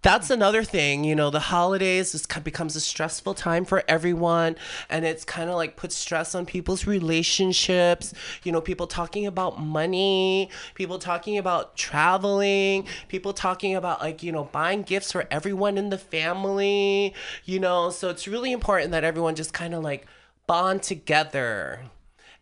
[0.02, 1.04] that's another thing.
[1.04, 4.56] You know, the holidays is, becomes a stressful time for everyone,
[4.90, 8.12] and it's kind of like puts stress on people's relationships.
[8.42, 14.32] You know, people talking about money, people talking about traveling, people talking about like you
[14.32, 17.14] know buying gifts for everyone in the family.
[17.44, 20.06] You know, so it's really important that everyone just kind of like
[20.46, 21.84] bond together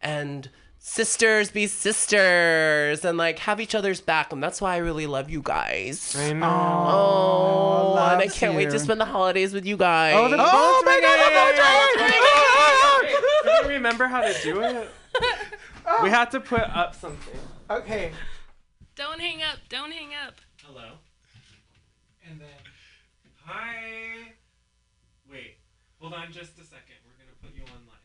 [0.01, 0.49] and
[0.85, 5.31] sisters be sisters and like have each other's back and that's why i really love
[5.31, 6.45] you guys I know.
[6.45, 10.83] oh and i can't wait to spend the holidays with you guys Oh, the Oh
[10.85, 12.21] my God, the phone's ringing!
[12.25, 14.91] Oh, oh, oh, do you remember how to do it?
[16.03, 17.35] We had to put up something.
[17.69, 18.13] Okay.
[18.95, 19.59] Don't hang up.
[19.69, 20.35] Don't hang up.
[20.65, 20.93] Hello.
[22.29, 22.49] And then,
[23.45, 24.33] hi.
[25.31, 25.59] Wait,
[26.01, 26.97] hold on just a second.
[27.05, 27.99] We're gonna put you on live.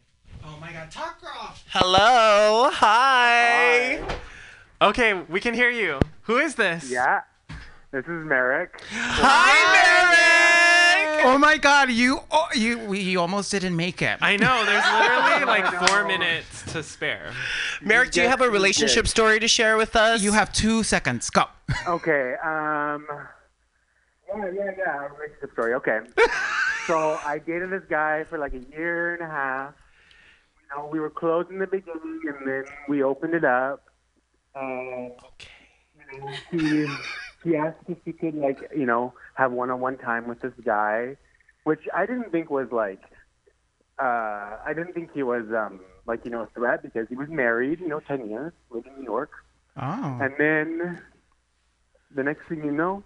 [0.46, 1.54] Oh my God, talk girl.
[1.70, 4.00] hello hi
[4.80, 6.00] Okay, we can hear you.
[6.24, 6.92] Who is this?
[6.92, 7.22] Yeah,
[7.92, 8.80] this is Merrick.
[8.92, 14.20] hi Merrick Oh my God, you oh, you we you almost didn't make it.
[14.22, 14.64] I know.
[14.66, 17.32] There's literally like four minutes to spare.
[17.82, 21.30] merrick do you have a relationship story to share with us You have two seconds.
[21.30, 21.46] Go.
[21.88, 22.36] Okay.
[22.46, 23.06] Um.
[24.30, 25.08] Yeah, yeah, yeah.
[25.18, 25.74] Relationship story.
[25.76, 26.00] Okay.
[26.88, 29.74] so I dated this guy for like a year and a half.
[30.76, 33.84] Know, we were close in the beginning, and then we opened it up.
[34.56, 35.14] And
[36.12, 40.42] you know, he he asked if he could like you know have one-on-one time with
[40.42, 41.16] this guy,
[41.64, 43.02] which I didn't think was like.
[44.00, 47.30] Uh, I didn't think he was um like you know a threat because he was
[47.30, 49.32] married, you know, ten years, lived in New York.
[49.76, 50.20] Oh.
[50.22, 51.02] And then
[52.14, 53.04] the next thing you know,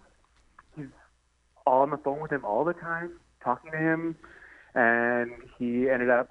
[0.75, 0.87] he's
[1.65, 3.11] all on the phone with him all the time,
[3.43, 4.15] talking to him,
[4.75, 6.29] and he ended up.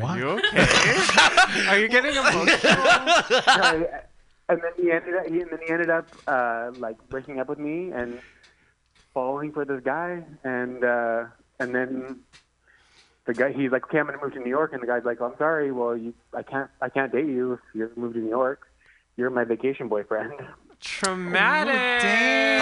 [0.00, 1.66] Are you okay?
[1.68, 2.48] Are you getting emotional?
[4.48, 7.48] and then he ended up, he, and then he ended up uh, like breaking up
[7.48, 8.18] with me and
[9.14, 11.24] falling for this guy, and uh,
[11.60, 12.20] and then
[13.26, 15.20] the guy he's like, okay, I'm gonna move to New York, and the guy's like,
[15.20, 18.20] oh, I'm sorry, well, you, I can't, I can't date you if you're moved to
[18.20, 18.68] New York.
[19.16, 20.32] You're my vacation boyfriend.
[20.82, 21.74] Traumatic.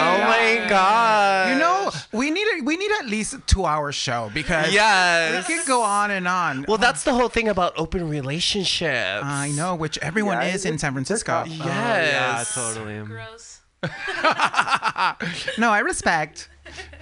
[0.01, 3.93] oh my god You know, we need a, we need at least a two hour
[3.93, 6.65] show because yes we can go on and on.
[6.69, 10.79] well that's the whole thing about open relationships I know, which everyone Yeah, is in
[10.79, 11.45] San Francisco.
[11.47, 12.99] yes Yeah, totally.
[13.07, 13.61] Gross.
[15.59, 16.49] No, I respect.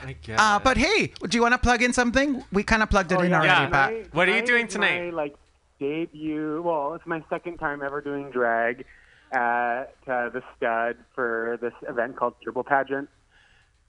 [0.05, 2.45] I get Uh, but hey, do you want to plug in something?
[2.53, 3.69] We kind of plugged it in already, Yeah.
[3.69, 3.91] Pat.
[3.91, 5.05] Tonight- What are you tonight doing tonight?
[5.07, 5.37] My, like
[5.81, 6.63] debut.
[6.65, 8.85] Well, it's my second time ever doing drag
[9.33, 13.09] at uh, the Stud for this event called Turbo Pageant,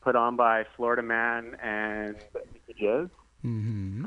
[0.01, 2.15] put on by Florida Man and
[2.53, 3.09] Mickey Jizz.
[3.45, 4.05] Mm-hmm.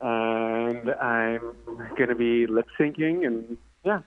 [0.00, 1.40] And I'm
[1.96, 4.00] gonna be lip syncing and yeah.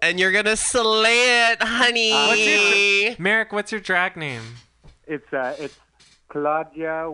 [0.00, 3.52] and you're gonna slay it honey What's your Merrick?
[3.52, 4.42] What's your drag name?
[5.06, 5.78] It's uh, it's
[6.28, 7.10] Claudia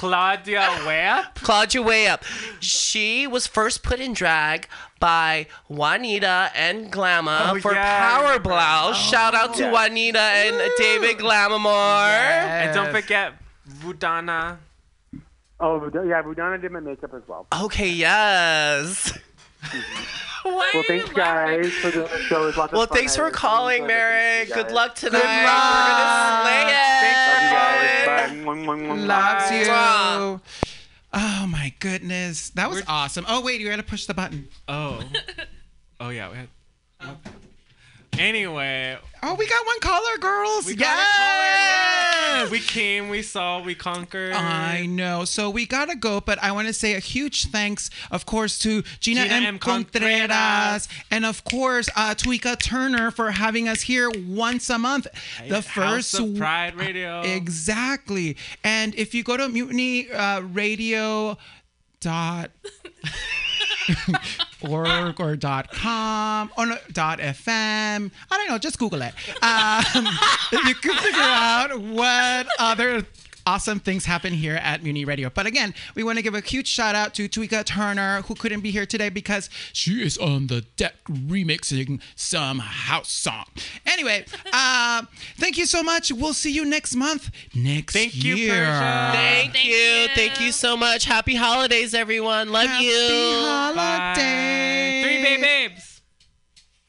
[0.00, 1.34] Way Up.
[1.42, 2.24] Claudia Way Up.
[2.60, 4.68] She was first put in drag
[4.98, 8.48] by Juanita and Glamma Oh, for yeah, Power remember.
[8.50, 8.96] Blouse.
[8.96, 9.70] Oh, Shout out to Yeah.
[9.72, 12.08] Juanita and David Glamamore.
[12.08, 13.34] And don't forget
[13.68, 14.58] Vudana.
[15.60, 17.46] Oh Vud- yeah, Vudana did my makeup as well.
[17.62, 19.16] Okay, yes.
[20.44, 22.42] Well, thanks guys for doing the show.
[22.42, 22.96] It was lots of Well, fun.
[22.98, 23.94] thanks for calling, enjoyed it.
[23.94, 24.52] Merrick.
[24.52, 25.20] Good luck tonight.
[25.44, 26.44] luck.
[26.44, 27.24] We're gonna slay it.
[27.28, 28.44] Love you guys.
[28.44, 28.96] calling.
[29.06, 29.06] Bye.
[29.06, 29.64] Loves you.
[29.66, 30.40] Mwah.
[31.14, 33.24] Oh my goodness, that was awesome.
[33.28, 34.48] Oh wait, you gotta push the button.
[34.68, 35.02] Oh.
[36.00, 36.48] Oh yeah, we had.
[38.18, 40.66] Anyway, Oh, we got one caller, girls.
[40.66, 41.14] we got yes.
[41.16, 42.50] a caller.
[42.50, 44.32] We came, we saw, we conquered.
[44.34, 45.24] I know.
[45.24, 48.82] So we gotta go, but I want to say a huge thanks, of course, to
[49.00, 49.44] Gina, Gina M.
[49.44, 49.58] M.
[49.60, 50.88] Contreras, Contreras.
[51.10, 55.06] and of course, uh, Tuika Turner for having us here once a month.
[55.48, 57.22] The first House of Pride Radio.
[57.22, 58.36] Exactly.
[58.64, 61.38] And if you go to Mutiny uh, Radio
[62.00, 62.50] dot
[64.62, 69.14] org or dot com or no, dot fm i don't know just google it.
[69.42, 70.06] Um,
[70.66, 73.04] you can figure out what other
[73.46, 75.30] awesome things happen here at Mutiny Radio.
[75.30, 78.60] But again, we want to give a huge shout out to Tuika Turner, who couldn't
[78.60, 83.44] be here today because she is on the deck remixing some house song.
[83.86, 85.02] Anyway, uh,
[85.36, 86.12] thank you so much.
[86.12, 87.30] We'll see you next month.
[87.54, 88.54] Next Thank you, year.
[88.54, 89.10] Persia.
[89.12, 89.72] Thank, Thank you.
[89.72, 90.08] you.
[90.14, 91.04] Thank you so much.
[91.04, 92.50] Happy holidays, everyone.
[92.50, 92.92] Love Happy you.
[93.74, 93.74] Bye.
[93.74, 95.04] holidays.
[95.04, 96.00] Three Bay Babes.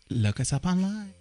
[0.10, 1.14] Look us up online.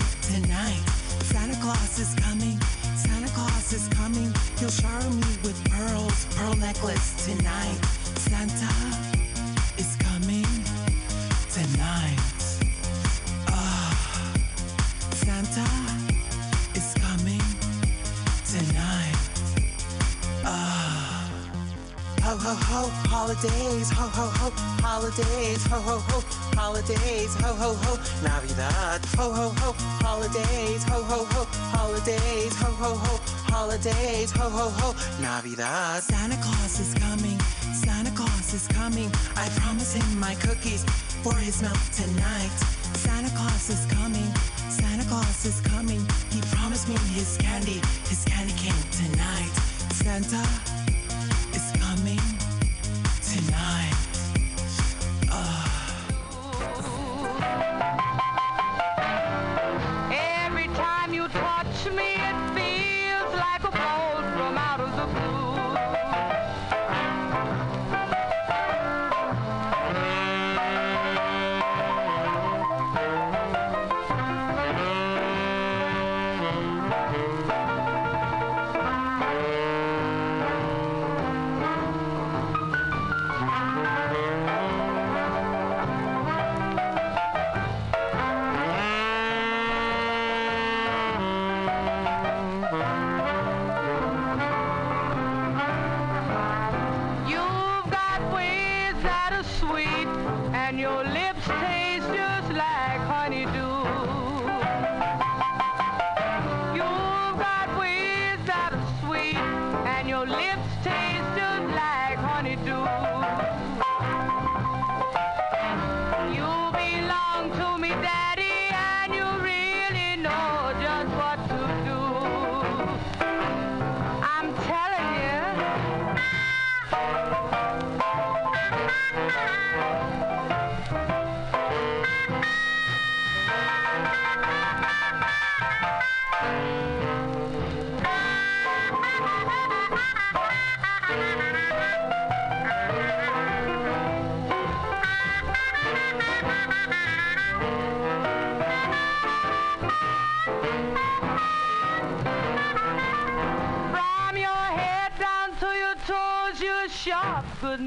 [0.00, 0.82] Tonight.
[1.24, 2.58] Santa Claus is coming.
[2.96, 4.32] Santa Claus is coming.
[4.58, 7.78] He'll shower me with pearls, pearl necklace tonight.
[8.16, 9.11] Santa
[22.42, 24.50] Ho ho ho, holidays, ho ho ho,
[24.82, 26.18] holidays, ho ho ho,
[26.58, 29.72] holidays, ho ho ho, Navidad, ho ho ho,
[30.02, 36.02] holidays, ho ho ho, holidays, ho ho ho, holidays, ho ho ho, Navidad.
[36.02, 37.38] Santa Claus is coming,
[37.72, 39.08] Santa Claus is coming.
[39.36, 40.82] I promise him my cookies
[41.22, 42.56] for his milk tonight.
[42.98, 44.34] Santa Claus is coming,
[44.68, 46.04] Santa Claus is coming.
[46.30, 47.80] He promised me his candy,
[48.10, 49.54] his candy cane tonight.
[49.94, 50.42] Santa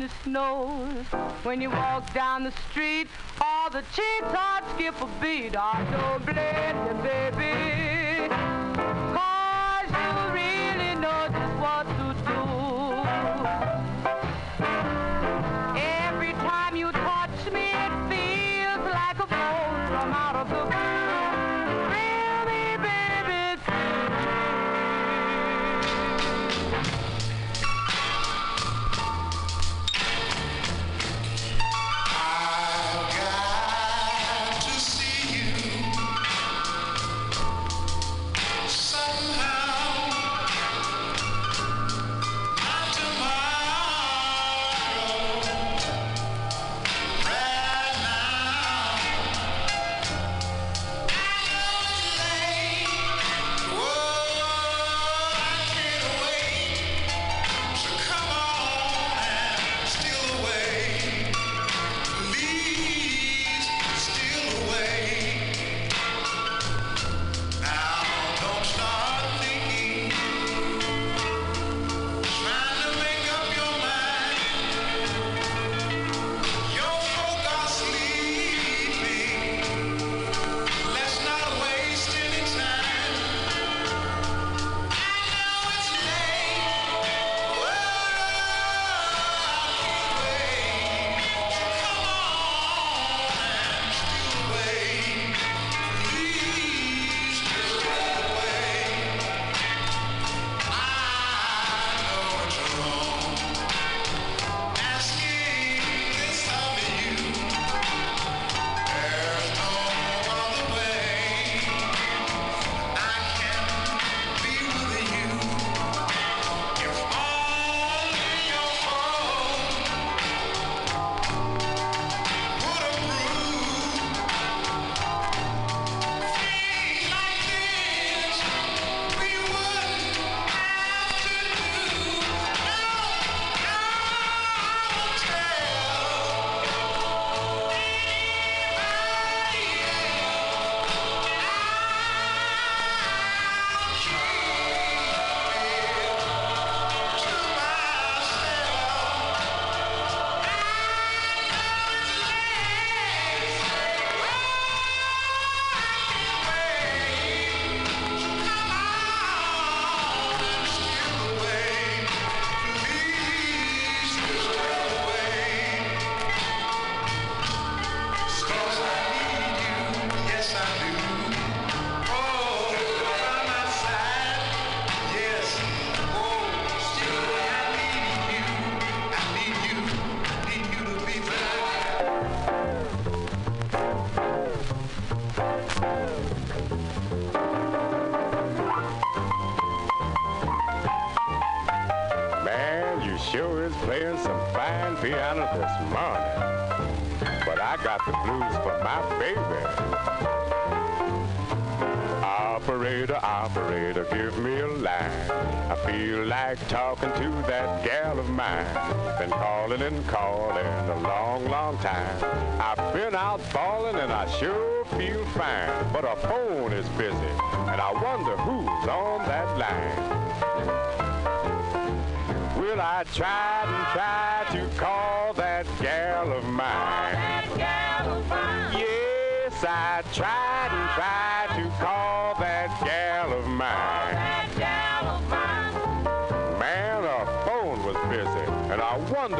[0.06, 1.06] goodness knows.
[1.44, 3.08] When you walk down the street,
[3.42, 5.56] all the cheats heart skip a beat.
[5.56, 7.85] I don't blame you, baby.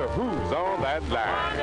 [0.06, 1.58] Wonder who's on that line.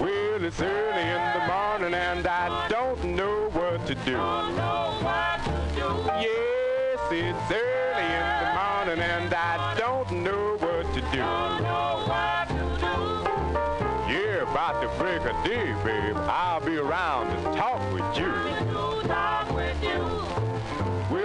[0.00, 4.16] Well, it's early in the morning, and I don't know what to do.
[4.16, 5.88] What to do.
[6.20, 11.18] Yes, it's early in the morning, and I don't know what to do.
[14.12, 16.16] Yeah, about to break a day, babe.
[16.16, 18.28] I'll be around to talk with you.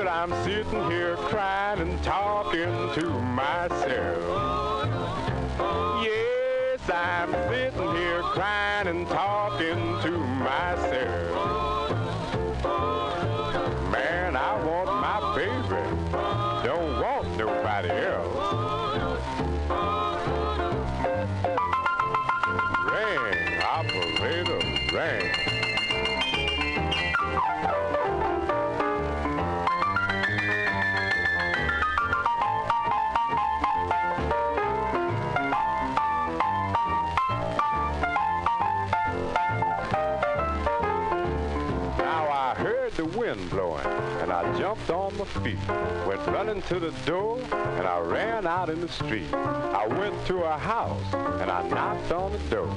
[0.04, 4.90] Well, I'm sitting here crying and talking to myself.
[6.04, 11.92] Yes, I'm sitting here crying and talking to myself.
[13.94, 15.84] Man, I want my baby.
[16.68, 18.84] Don't want nobody else.
[22.92, 24.60] Ring, operator,
[24.92, 25.43] ring.
[43.34, 43.86] Wind blowing,
[44.22, 45.58] and I jumped on my feet.
[46.08, 49.34] Went running to the door, and I ran out in the street.
[49.34, 51.02] I went to a house,
[51.42, 52.76] and I knocked on the door.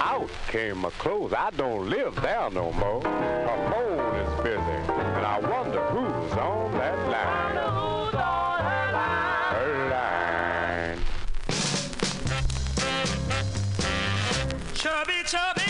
[0.00, 1.32] Out came my clothes.
[1.32, 3.00] I don't live there no more.
[3.02, 4.78] My phone is busy,
[5.16, 7.56] and I wonder who's on that line.
[9.52, 10.98] Her line.
[14.74, 15.61] Chubby, chubby, chubby,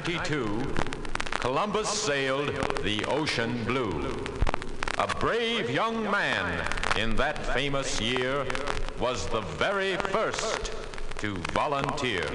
[0.00, 2.48] 1492, Columbus sailed
[2.82, 4.10] the ocean blue.
[4.96, 6.66] A brave young man
[6.96, 8.46] in that famous year
[8.98, 10.72] was the very first
[11.18, 12.26] to volunteer.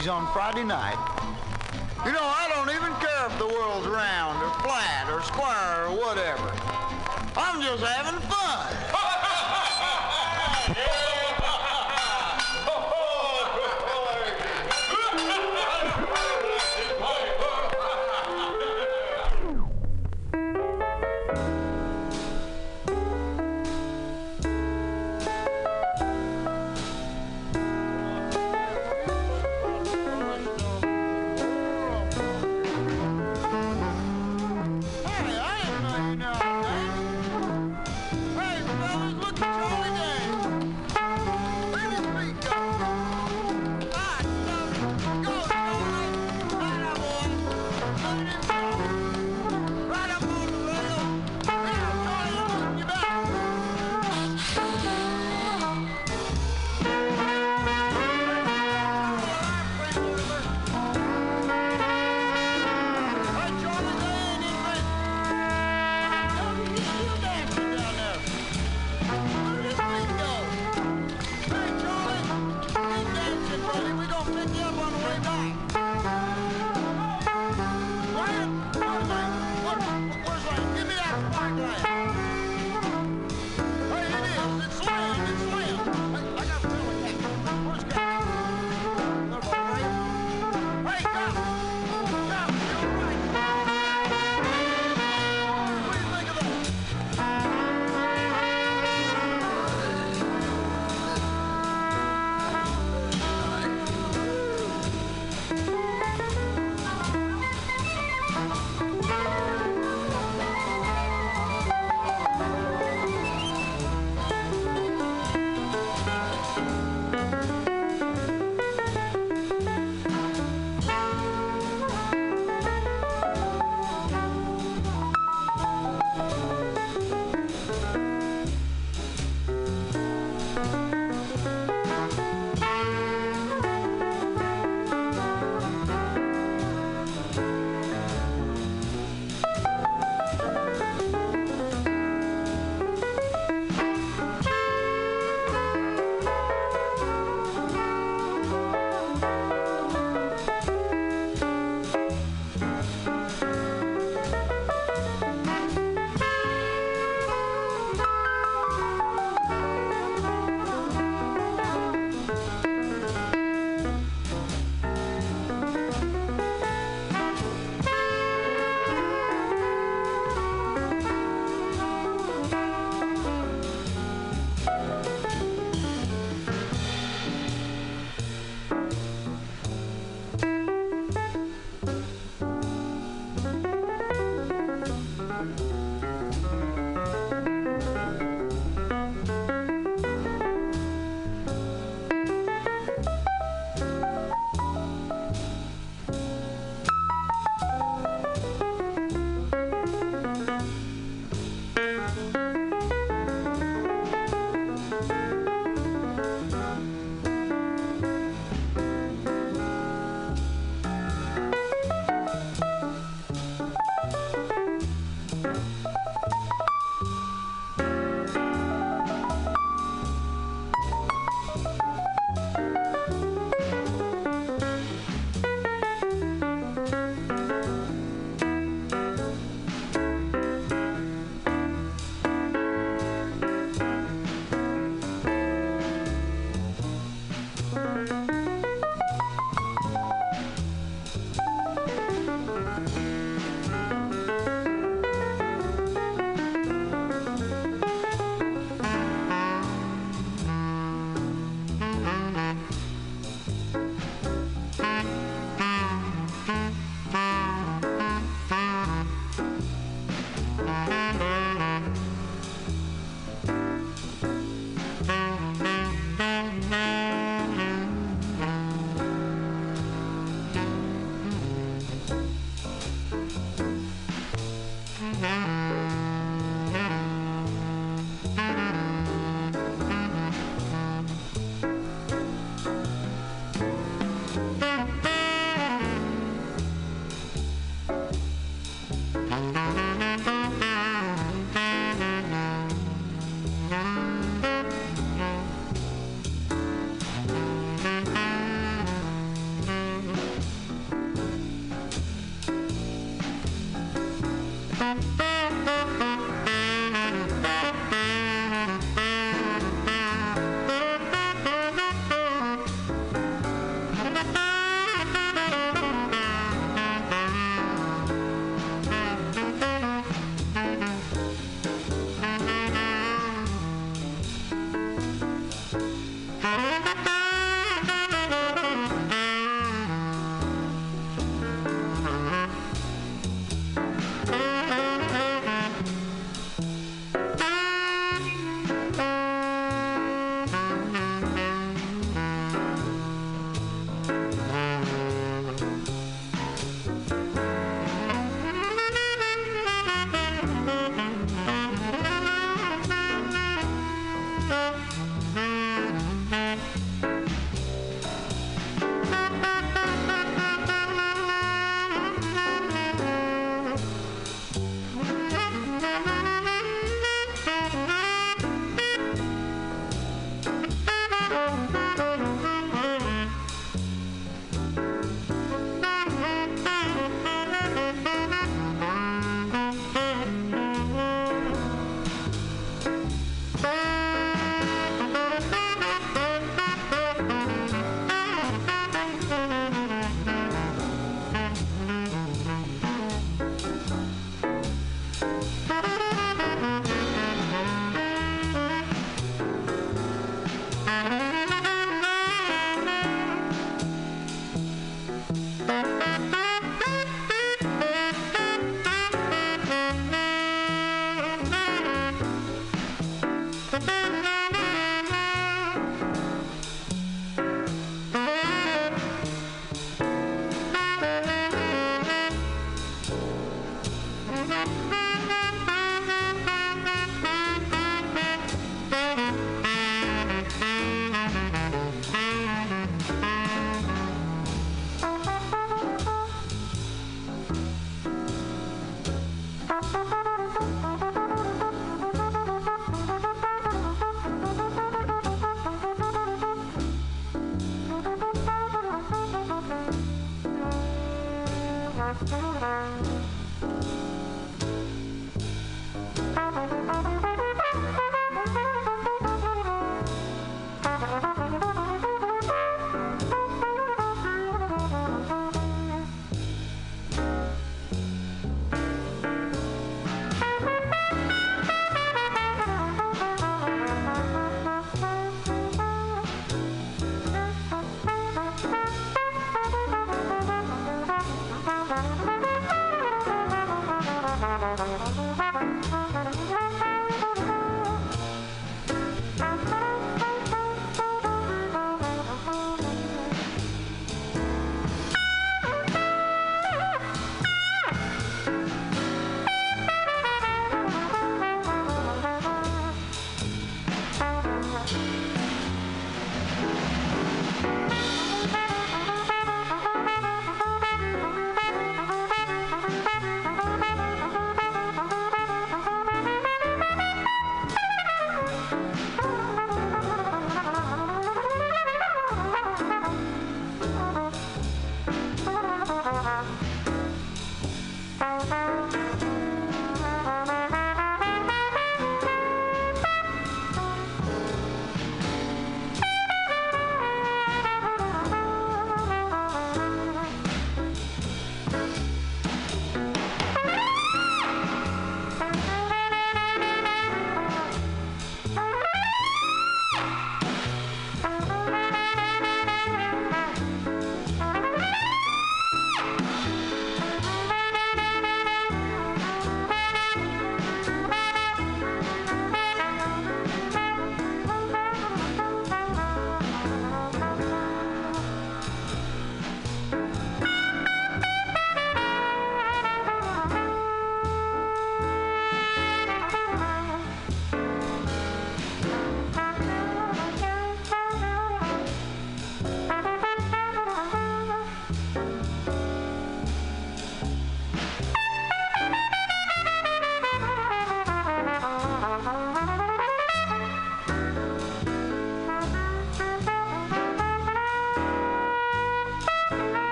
[0.00, 0.99] movies on Friday night.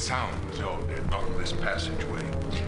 [0.00, 0.58] Sounds.
[0.58, 2.24] Ned, not this passageway.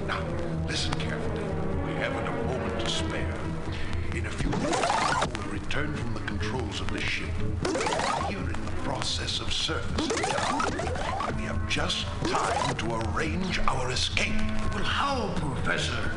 [0.07, 0.23] Now,
[0.69, 1.45] listen carefully.
[1.87, 3.35] We haven't a moment to spare.
[4.15, 4.79] In a few minutes,
[5.27, 7.31] we will return from the controls of the ship.
[8.29, 10.11] Here in the process of surface.
[10.11, 14.35] We have just time to arrange our escape.
[14.75, 16.11] Well, how, Professor?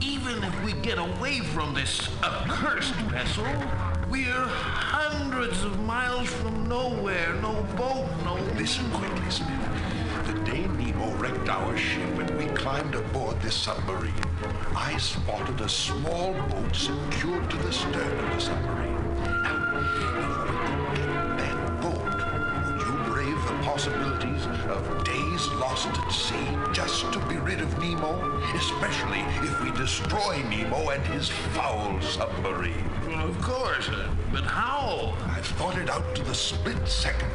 [0.00, 3.44] Even if we get away from this accursed vessel,
[4.08, 7.34] we're hundreds of miles from nowhere.
[7.42, 8.36] No boat, no.
[8.56, 9.63] Listen quickly, Smith.
[11.04, 14.12] Nemo wrecked our ship and we climbed aboard this submarine,
[14.74, 19.14] I spotted a small boat secured to the stern of the submarine.
[19.22, 22.16] Now, if we could get that boat,
[22.66, 27.78] would you brave the possibilities of days lost at sea just to be rid of
[27.78, 28.40] Nemo?
[28.54, 32.90] Especially if we destroy Nemo and his foul submarine.
[33.06, 35.14] Well, of course, uh, but how?
[35.28, 37.30] I've thought it out to the split second.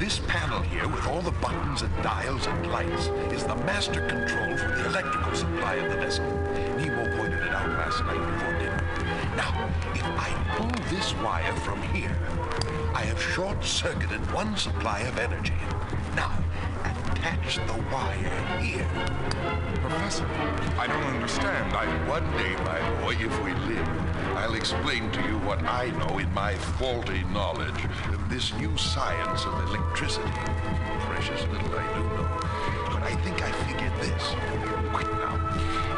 [0.00, 4.56] This panel here, with all the buttons and dials and lights, is the master control
[4.56, 6.24] for the electrical supply of the vessel.
[6.78, 8.82] Nemo pointed it out last night before dinner.
[9.36, 12.16] Now, if I pull this wire from here,
[12.94, 15.52] I have short-circuited one supply of energy.
[16.16, 16.32] Now,
[17.20, 18.88] attach the wire here.
[19.82, 20.26] Professor,
[20.78, 21.72] I don't understand.
[21.74, 23.88] I One day, my boy, if we live,
[24.36, 29.44] I'll explain to you what I know in my faulty knowledge of this new science
[29.44, 30.30] of electricity.
[31.10, 32.28] Precious little I do know.
[32.92, 34.24] But I think I figured this.
[34.94, 35.36] Quick now.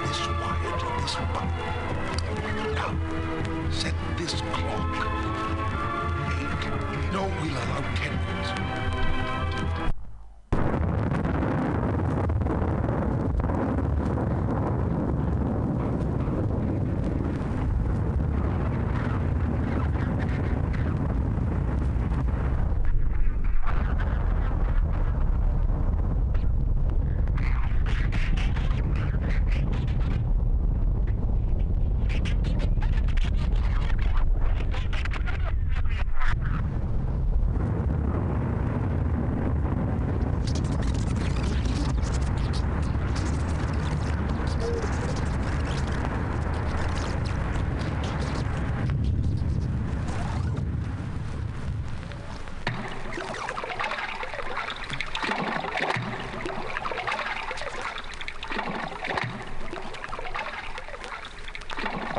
[0.03, 2.74] This wire to this button.
[2.74, 4.94] Now, set this clock.
[6.35, 7.12] Eight.
[7.12, 8.82] No, we'll allow ten minutes.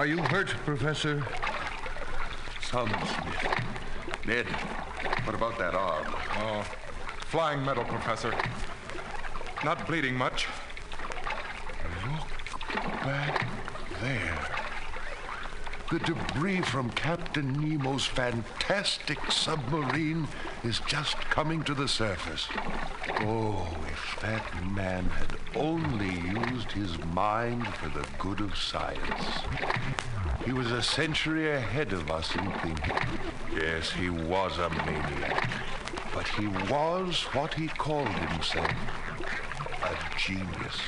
[0.03, 1.25] Are you hurt, Professor?
[2.61, 4.25] Some, Smith.
[4.25, 4.45] Ned,
[5.23, 6.13] what about that arm?
[6.39, 6.65] Oh,
[7.27, 8.33] flying metal, Professor.
[9.63, 10.47] Not bleeding much.
[12.05, 13.47] Look back
[14.01, 14.45] there.
[15.89, 20.27] The debris from Captain Nemo's fantastic submarine
[20.65, 22.49] is just coming to the surface.
[23.21, 26.19] Oh, if that man had only
[26.49, 29.25] used his mind for the good of science.
[30.45, 32.97] He was a century ahead of us in thinking.
[33.55, 35.49] Yes, he was a maniac.
[36.13, 38.71] But he was what he called himself
[39.83, 40.79] a genius.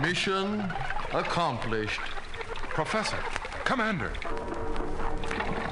[0.00, 0.60] Mission
[1.12, 2.00] accomplished.
[2.70, 3.18] Professor,
[3.64, 4.12] Commander.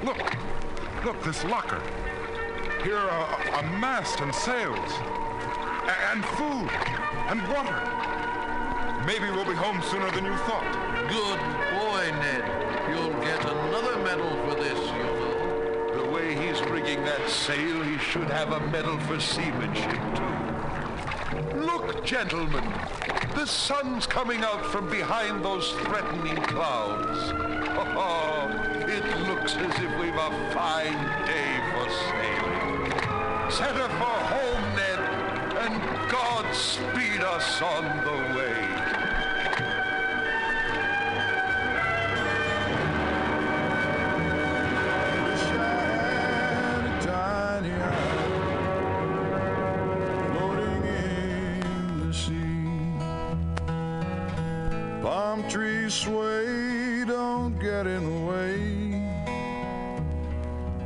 [0.05, 0.19] Look,
[1.05, 1.83] look, this locker.
[2.85, 6.71] Here are a, mast and sails, a- and food,
[7.29, 8.03] and water.
[9.07, 10.65] Maybe we'll be home sooner than you thought.
[11.09, 11.41] Good
[11.77, 12.45] boy, Ned.
[12.91, 16.05] You'll get another medal for this, you know.
[16.05, 21.59] The way he's rigging that sail, he should have a medal for seamanship, too.
[21.59, 22.65] Look, gentlemen,
[23.35, 27.33] the sun's coming out from behind those threatening clouds.
[27.97, 28.49] Oh,
[28.89, 32.93] it looks as if we've a fine day for sailing.
[33.51, 34.72] Set her for home,
[35.65, 38.69] and God speed us on the way.
[55.03, 58.53] Palm trees sway, don't get in the way.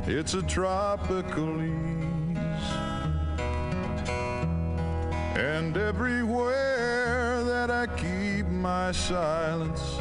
[0.07, 1.96] It's a tropical ease,
[8.87, 9.99] my silence,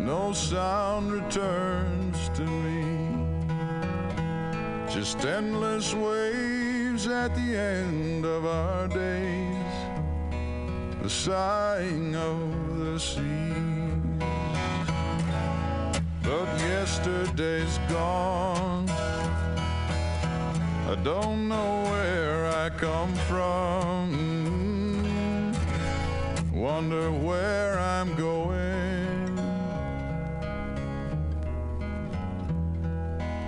[0.00, 2.84] no sound returns to me.
[4.86, 9.74] Just endless waves at the end of our days,
[11.00, 12.38] the sighing of
[12.76, 13.54] the sea.
[16.22, 18.90] but yesterday's gone.
[20.90, 24.37] I don't know where I come from.
[26.58, 29.36] Wonder where I'm going.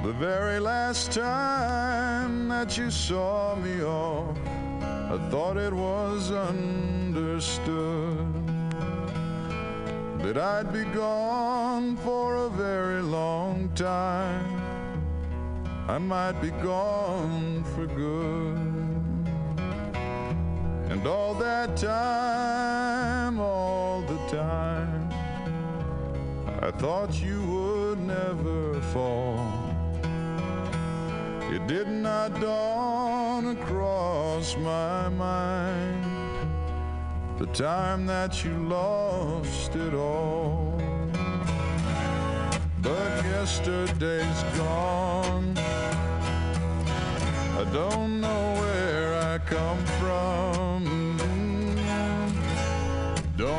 [0.05, 4.39] The very last time that you saw me off,
[5.11, 8.17] I thought it was understood
[10.23, 14.63] that I'd be gone for a very long time.
[15.89, 18.60] I might be gone for good.
[21.01, 25.09] And all that time, all the time,
[26.61, 29.51] I thought you would never fall.
[31.51, 36.05] It did not dawn across my mind
[37.39, 40.79] the time that you lost it all.
[42.83, 45.57] But yesterday's gone.
[47.57, 50.70] I don't know where I come from.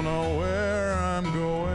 [0.04, 1.71] Don't know where I'm going.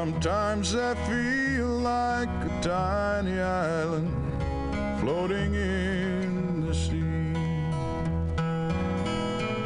[0.00, 4.14] Sometimes I feel like a tiny island
[5.00, 7.34] floating in the sea.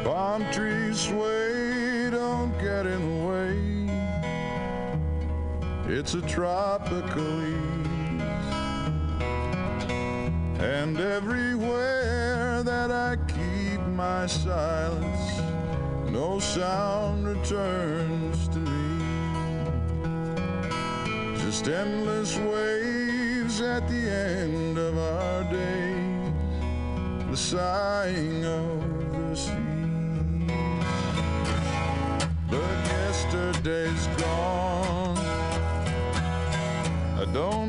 [0.03, 3.57] Palm trees sway, don't get in the way.
[5.95, 8.53] It's a tropical ease.
[10.59, 15.41] And everywhere that I keep my silence,
[16.09, 18.02] no sound returns
[21.63, 26.33] Just endless waves at the end of our days,
[27.29, 28.83] the sighing of
[29.13, 30.51] the seas.
[32.49, 35.17] But yesterday's gone.
[37.17, 37.62] I don't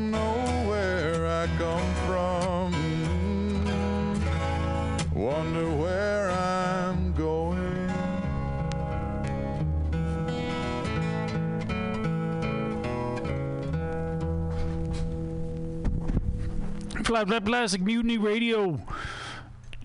[17.23, 18.77] Plastic Mutiny Radio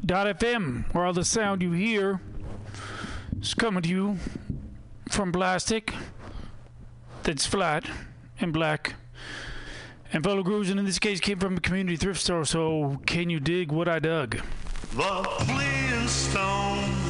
[0.04, 2.20] dot FM, where all the sound you hear
[3.40, 4.18] is coming to you
[5.08, 5.94] from plastic
[7.22, 7.88] that's flat
[8.40, 8.94] and black.
[10.12, 12.44] And fellow grooves, and in this case, came from a community thrift store.
[12.44, 14.40] So, can you dig what I dug?
[14.92, 17.09] The Flintstones.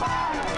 [0.00, 0.49] Bye.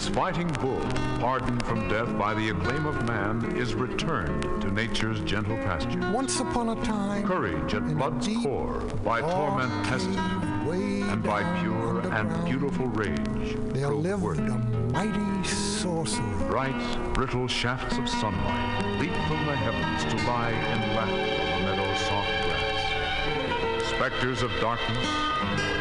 [0.00, 0.80] This fighting bull,
[1.18, 6.10] pardoned from death by the acclaim of man, is returned to nature's gentle pasture.
[6.10, 12.46] Once upon a time, Courage at blood's core, by torment tested, and by pure and
[12.46, 14.40] beautiful rage, there lived worthy.
[14.44, 14.56] a
[14.90, 16.48] mighty sorcerer.
[16.48, 21.76] Bright, brittle shafts of sunlight leap from the heavens to lie in laughter on the
[21.76, 23.90] meadow's soft grass.
[23.90, 25.06] Specters of darkness,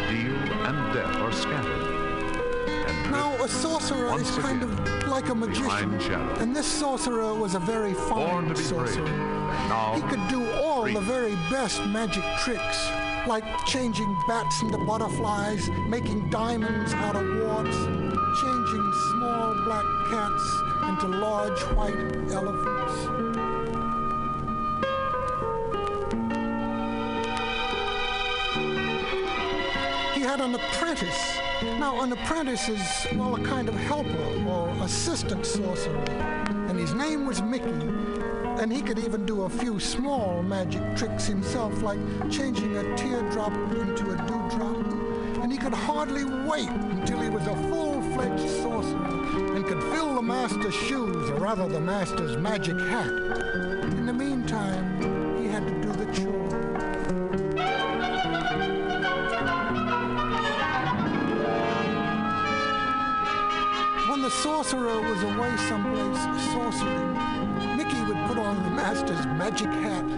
[0.10, 0.36] deal,
[0.68, 1.99] and death are scattered.
[3.12, 5.94] Now, a sorcerer Once is kind of like a magician.
[6.40, 9.08] And this sorcerer was a very fine sorcerer.
[9.96, 10.94] He could do all free.
[10.94, 12.90] the very best magic tricks,
[13.28, 17.76] like changing bats into butterflies, making diamonds out of warts,
[18.42, 21.96] changing small black cats into large white
[22.32, 22.94] elephants.
[30.14, 31.39] He had an apprentice.
[31.62, 36.06] Now, an apprentice is, well, a kind of helper or assistant sorcerer.
[36.70, 37.70] And his name was Mickey.
[38.62, 42.00] And he could even do a few small magic tricks himself, like
[42.30, 44.78] changing a teardrop into a dewdrop.
[45.42, 50.22] And he could hardly wait until he was a full-fledged sorcerer and could fill the
[50.22, 53.49] master's shoes, or rather the master's magic hat.
[64.64, 66.18] Sorcerer was away someplace
[66.52, 70.09] sorcering, Mickey would put on the master's magic hat.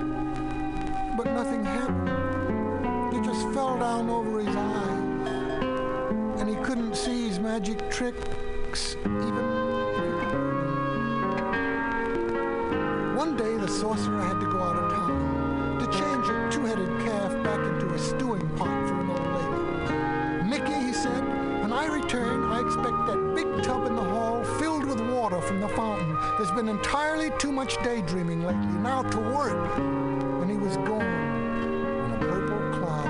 [26.62, 28.68] Been entirely too much daydreaming lately.
[28.82, 29.78] Now to work.
[29.80, 33.10] And he was gone in a purple cloud.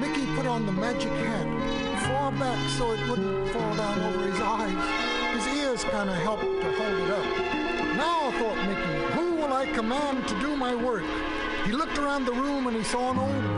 [0.00, 1.46] Mickey put on the magic hat
[2.08, 5.44] far back so it wouldn't fall down over his eyes.
[5.44, 7.24] His ears kind of helped to hold it up.
[7.96, 11.04] Now, thought Mickey, who will I command to do my work?
[11.64, 13.53] He looked around the room and he saw an old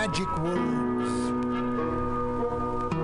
[0.00, 1.10] magic words.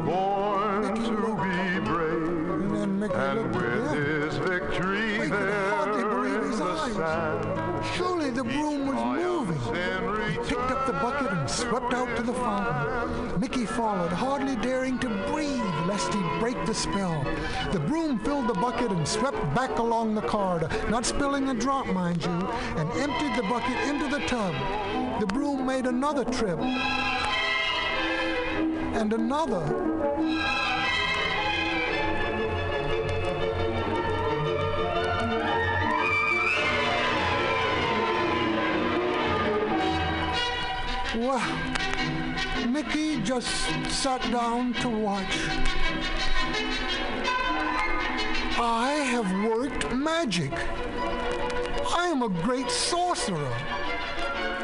[0.06, 7.84] Born to be brave, and, with his victory there in his the sand.
[7.94, 9.60] Surely the broom was moving.
[10.32, 13.40] He picked up the bucket and swept out to the fountain.
[13.40, 17.22] Mickey followed, hardly daring to breathe lest he break the spell.
[17.72, 21.86] The broom filled the bucket and swept back along the corridor, not spilling a drop,
[21.88, 22.38] mind you,
[22.78, 24.54] and emptied the bucket into the tub.
[25.18, 26.58] The broom made another trip.
[28.98, 29.64] And another.
[41.16, 41.40] Well,
[42.68, 43.48] Mickey just
[43.88, 45.48] sat down to watch.
[48.58, 50.52] I have worked magic.
[50.52, 53.85] I am a great sorcerer.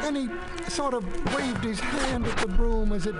[0.03, 0.29] And he
[0.69, 1.03] sort of
[1.33, 3.15] waved his hand at the broom as it.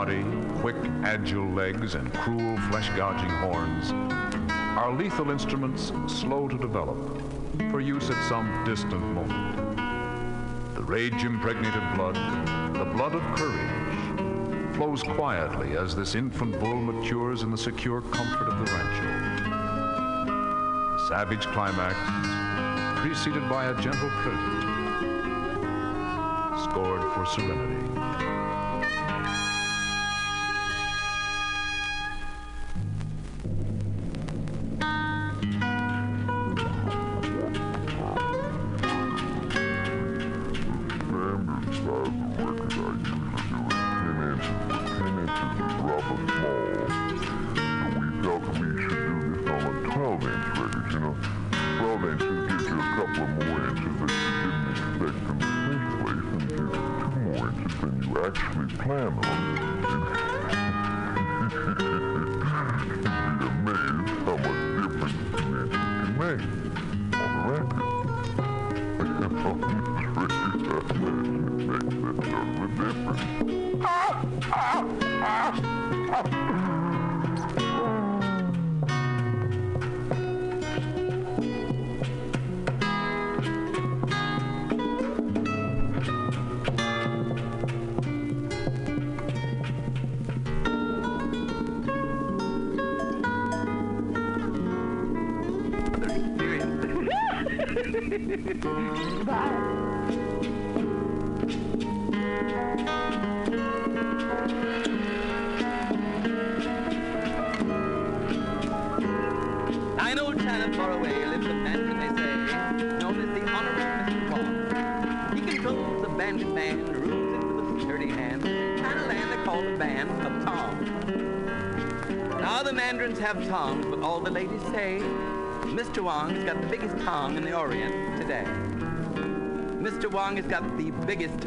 [0.00, 0.24] Body,
[0.60, 3.92] quick, agile legs, and cruel flesh-gouging horns
[4.78, 6.96] are lethal instruments slow to develop
[7.70, 9.76] for use at some distant moment.
[10.74, 12.14] The rage-impregnated blood,
[12.76, 18.48] the blood of courage, flows quietly as this infant bull matures in the secure comfort
[18.48, 19.04] of the rancho.
[20.96, 21.98] The savage climax,
[23.02, 24.64] preceded by a gentle prelude,
[26.64, 28.69] scored for serenity.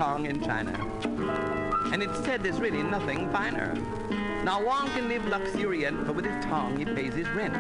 [0.03, 0.73] Tongue in China.
[1.93, 3.73] And it's said there's really nothing finer.
[4.43, 7.55] Now Wong can live luxuriant, but with his tongue he pays his rent.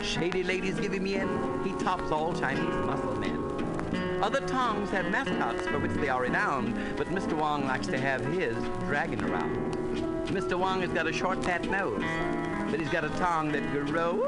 [0.00, 1.28] Shady ladies give him yen,
[1.64, 4.22] he tops all Chinese muscle men.
[4.22, 7.32] Other tongues have mascots for which they are renowned, but Mr.
[7.32, 8.56] Wong likes to have his
[8.86, 9.76] dragging around.
[10.28, 10.56] Mr.
[10.56, 12.04] Wong has got a short fat nose,
[12.70, 14.24] but he's got a tongue that grows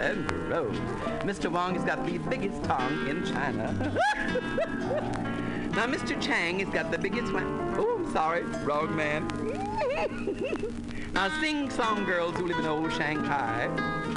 [0.00, 0.76] and grows.
[1.22, 1.48] Mr.
[1.48, 3.68] Wong has got the biggest tongue in China.
[5.72, 6.20] now Mr.
[6.20, 7.74] Chang has got the biggest one.
[7.78, 9.26] Oh, I'm sorry, wrong man.
[11.14, 13.66] now sing-song girls who live in old Shanghai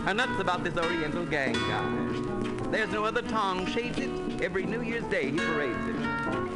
[0.06, 2.72] are nuts about this Oriental gang guy.
[2.72, 4.42] There's no other tongue shades it.
[4.42, 5.96] Every New Year's Day he parades it.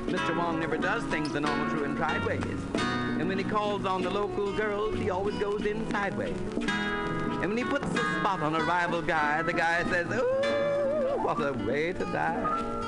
[0.07, 0.35] Mr.
[0.35, 2.43] Wong never does things the normal true and tried ways.
[2.73, 6.35] And when he calls on the local girls, he always goes in sideways.
[6.57, 11.39] And when he puts a spot on a rival guy, the guy says, Ooh, what
[11.39, 12.78] a way to die.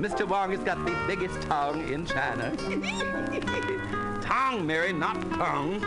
[0.00, 0.26] Mr.
[0.26, 2.50] Wong has got the biggest tongue in China.
[4.22, 5.78] tongue, Mary, not tongue.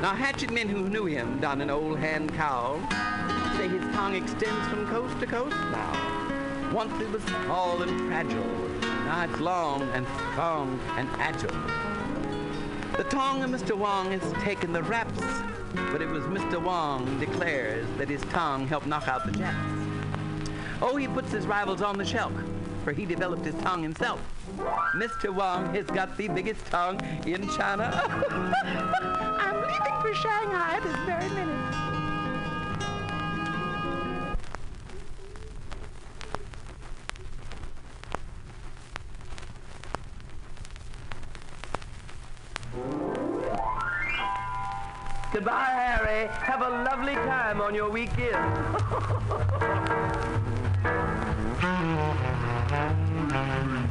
[0.00, 2.80] Now, hatchet men who knew him down an Old Hankow
[3.58, 6.72] say his tongue extends from coast to coast now.
[6.72, 8.42] Once it was small and fragile.
[9.04, 11.50] Now it's long and strong and agile.
[12.96, 13.76] The tongue of Mr.
[13.76, 15.20] Wong has taken the raps,
[15.92, 16.58] but it was Mr.
[16.58, 19.58] Wong declares that his tongue helped knock out the Japs.
[20.80, 22.32] Oh, he puts his rivals on the shelf,
[22.84, 24.20] for he developed his tongue himself.
[24.96, 25.32] Mr.
[25.32, 27.90] Wong has got the biggest tongue in China.
[29.40, 31.56] I'm leaving for Shanghai this very minute.
[45.32, 46.26] Goodbye, Harry.
[46.26, 48.36] Have a lovely time on your weekend.
[52.70, 53.89] Thank you.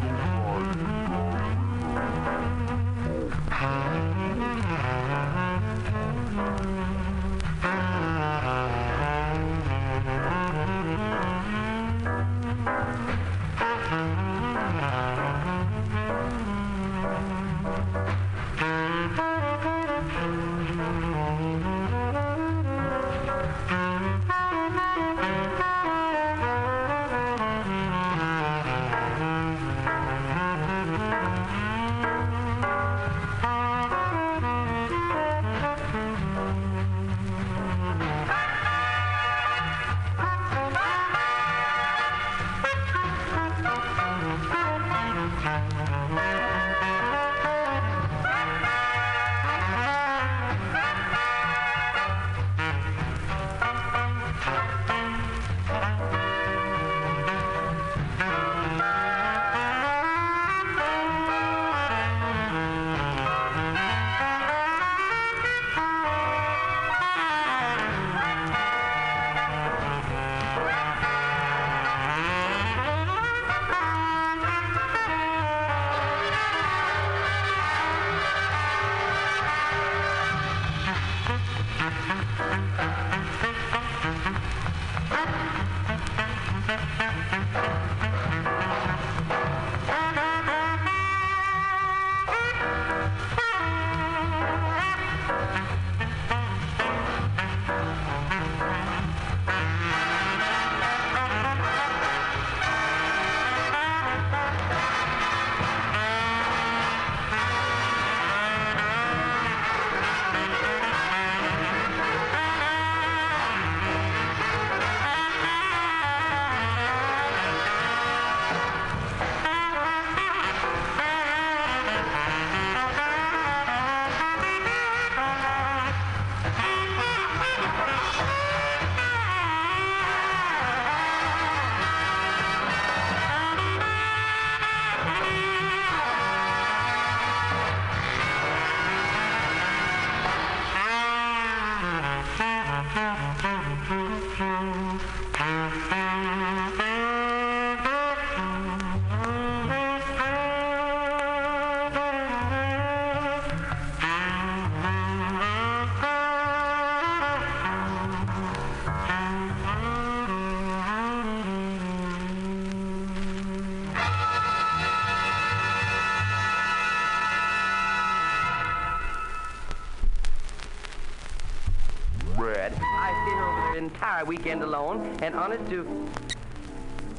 [174.30, 176.08] Weekend alone, and honest to.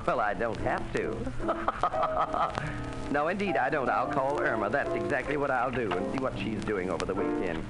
[0.07, 1.17] Well, I don't have to.
[3.13, 3.91] no, indeed, I don't.
[3.91, 4.71] I'll call Irma.
[4.71, 7.65] That's exactly what I'll do and see what she's doing over the weekend.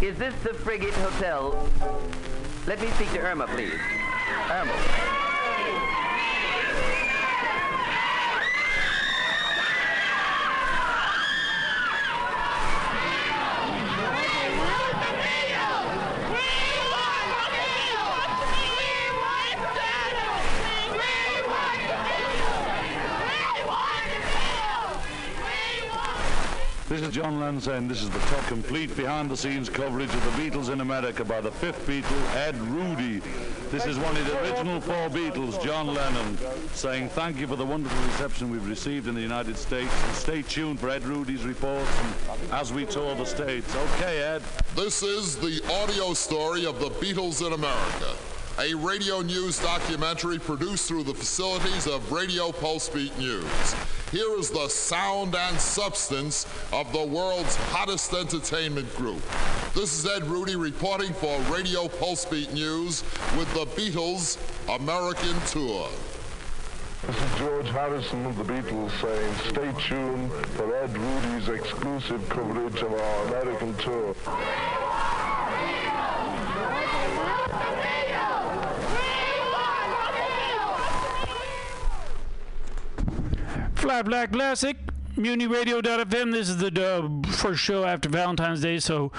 [0.00, 1.68] Is this the Frigate Hotel?
[2.66, 3.78] Let me speak to Irma, please.
[4.50, 5.15] Irma.
[27.06, 30.80] Is John Lennon saying this is the top complete behind-the-scenes coverage of the Beatles in
[30.80, 33.20] America by the fifth Beatle, Ed Rudy.
[33.70, 36.38] This is one of the original four Beatles, John Lennon,
[36.72, 39.92] saying thank you for the wonderful reception we've received in the United States.
[40.04, 41.90] And stay tuned for Ed Rudy's reports
[42.52, 43.74] as we tour the States.
[43.74, 44.42] Okay, Ed.
[44.74, 48.14] This is the audio story of the Beatles in America,
[48.58, 53.74] a radio news documentary produced through the facilities of Radio Pulse Beat News.
[54.12, 59.20] Here is the sound and substance of the world's hottest entertainment group.
[59.74, 63.02] This is Ed Rudy reporting for Radio Pulse Beat News
[63.36, 64.38] with the Beatles
[64.68, 65.88] American Tour.
[67.04, 72.82] This is George Harrison of the Beatles saying, stay tuned for Ed Rudy's exclusive coverage
[72.82, 74.14] of our American tour.
[83.86, 84.76] Flat Black Classic,
[85.16, 86.32] MutinyRadio.fm.
[86.32, 89.12] This is the uh, first show after Valentine's Day, so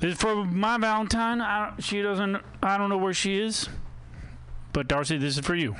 [0.00, 1.42] this is for my Valentine.
[1.42, 2.38] I, she doesn't.
[2.62, 3.68] I don't know where she is,
[4.72, 5.76] but Darcy, this is for you.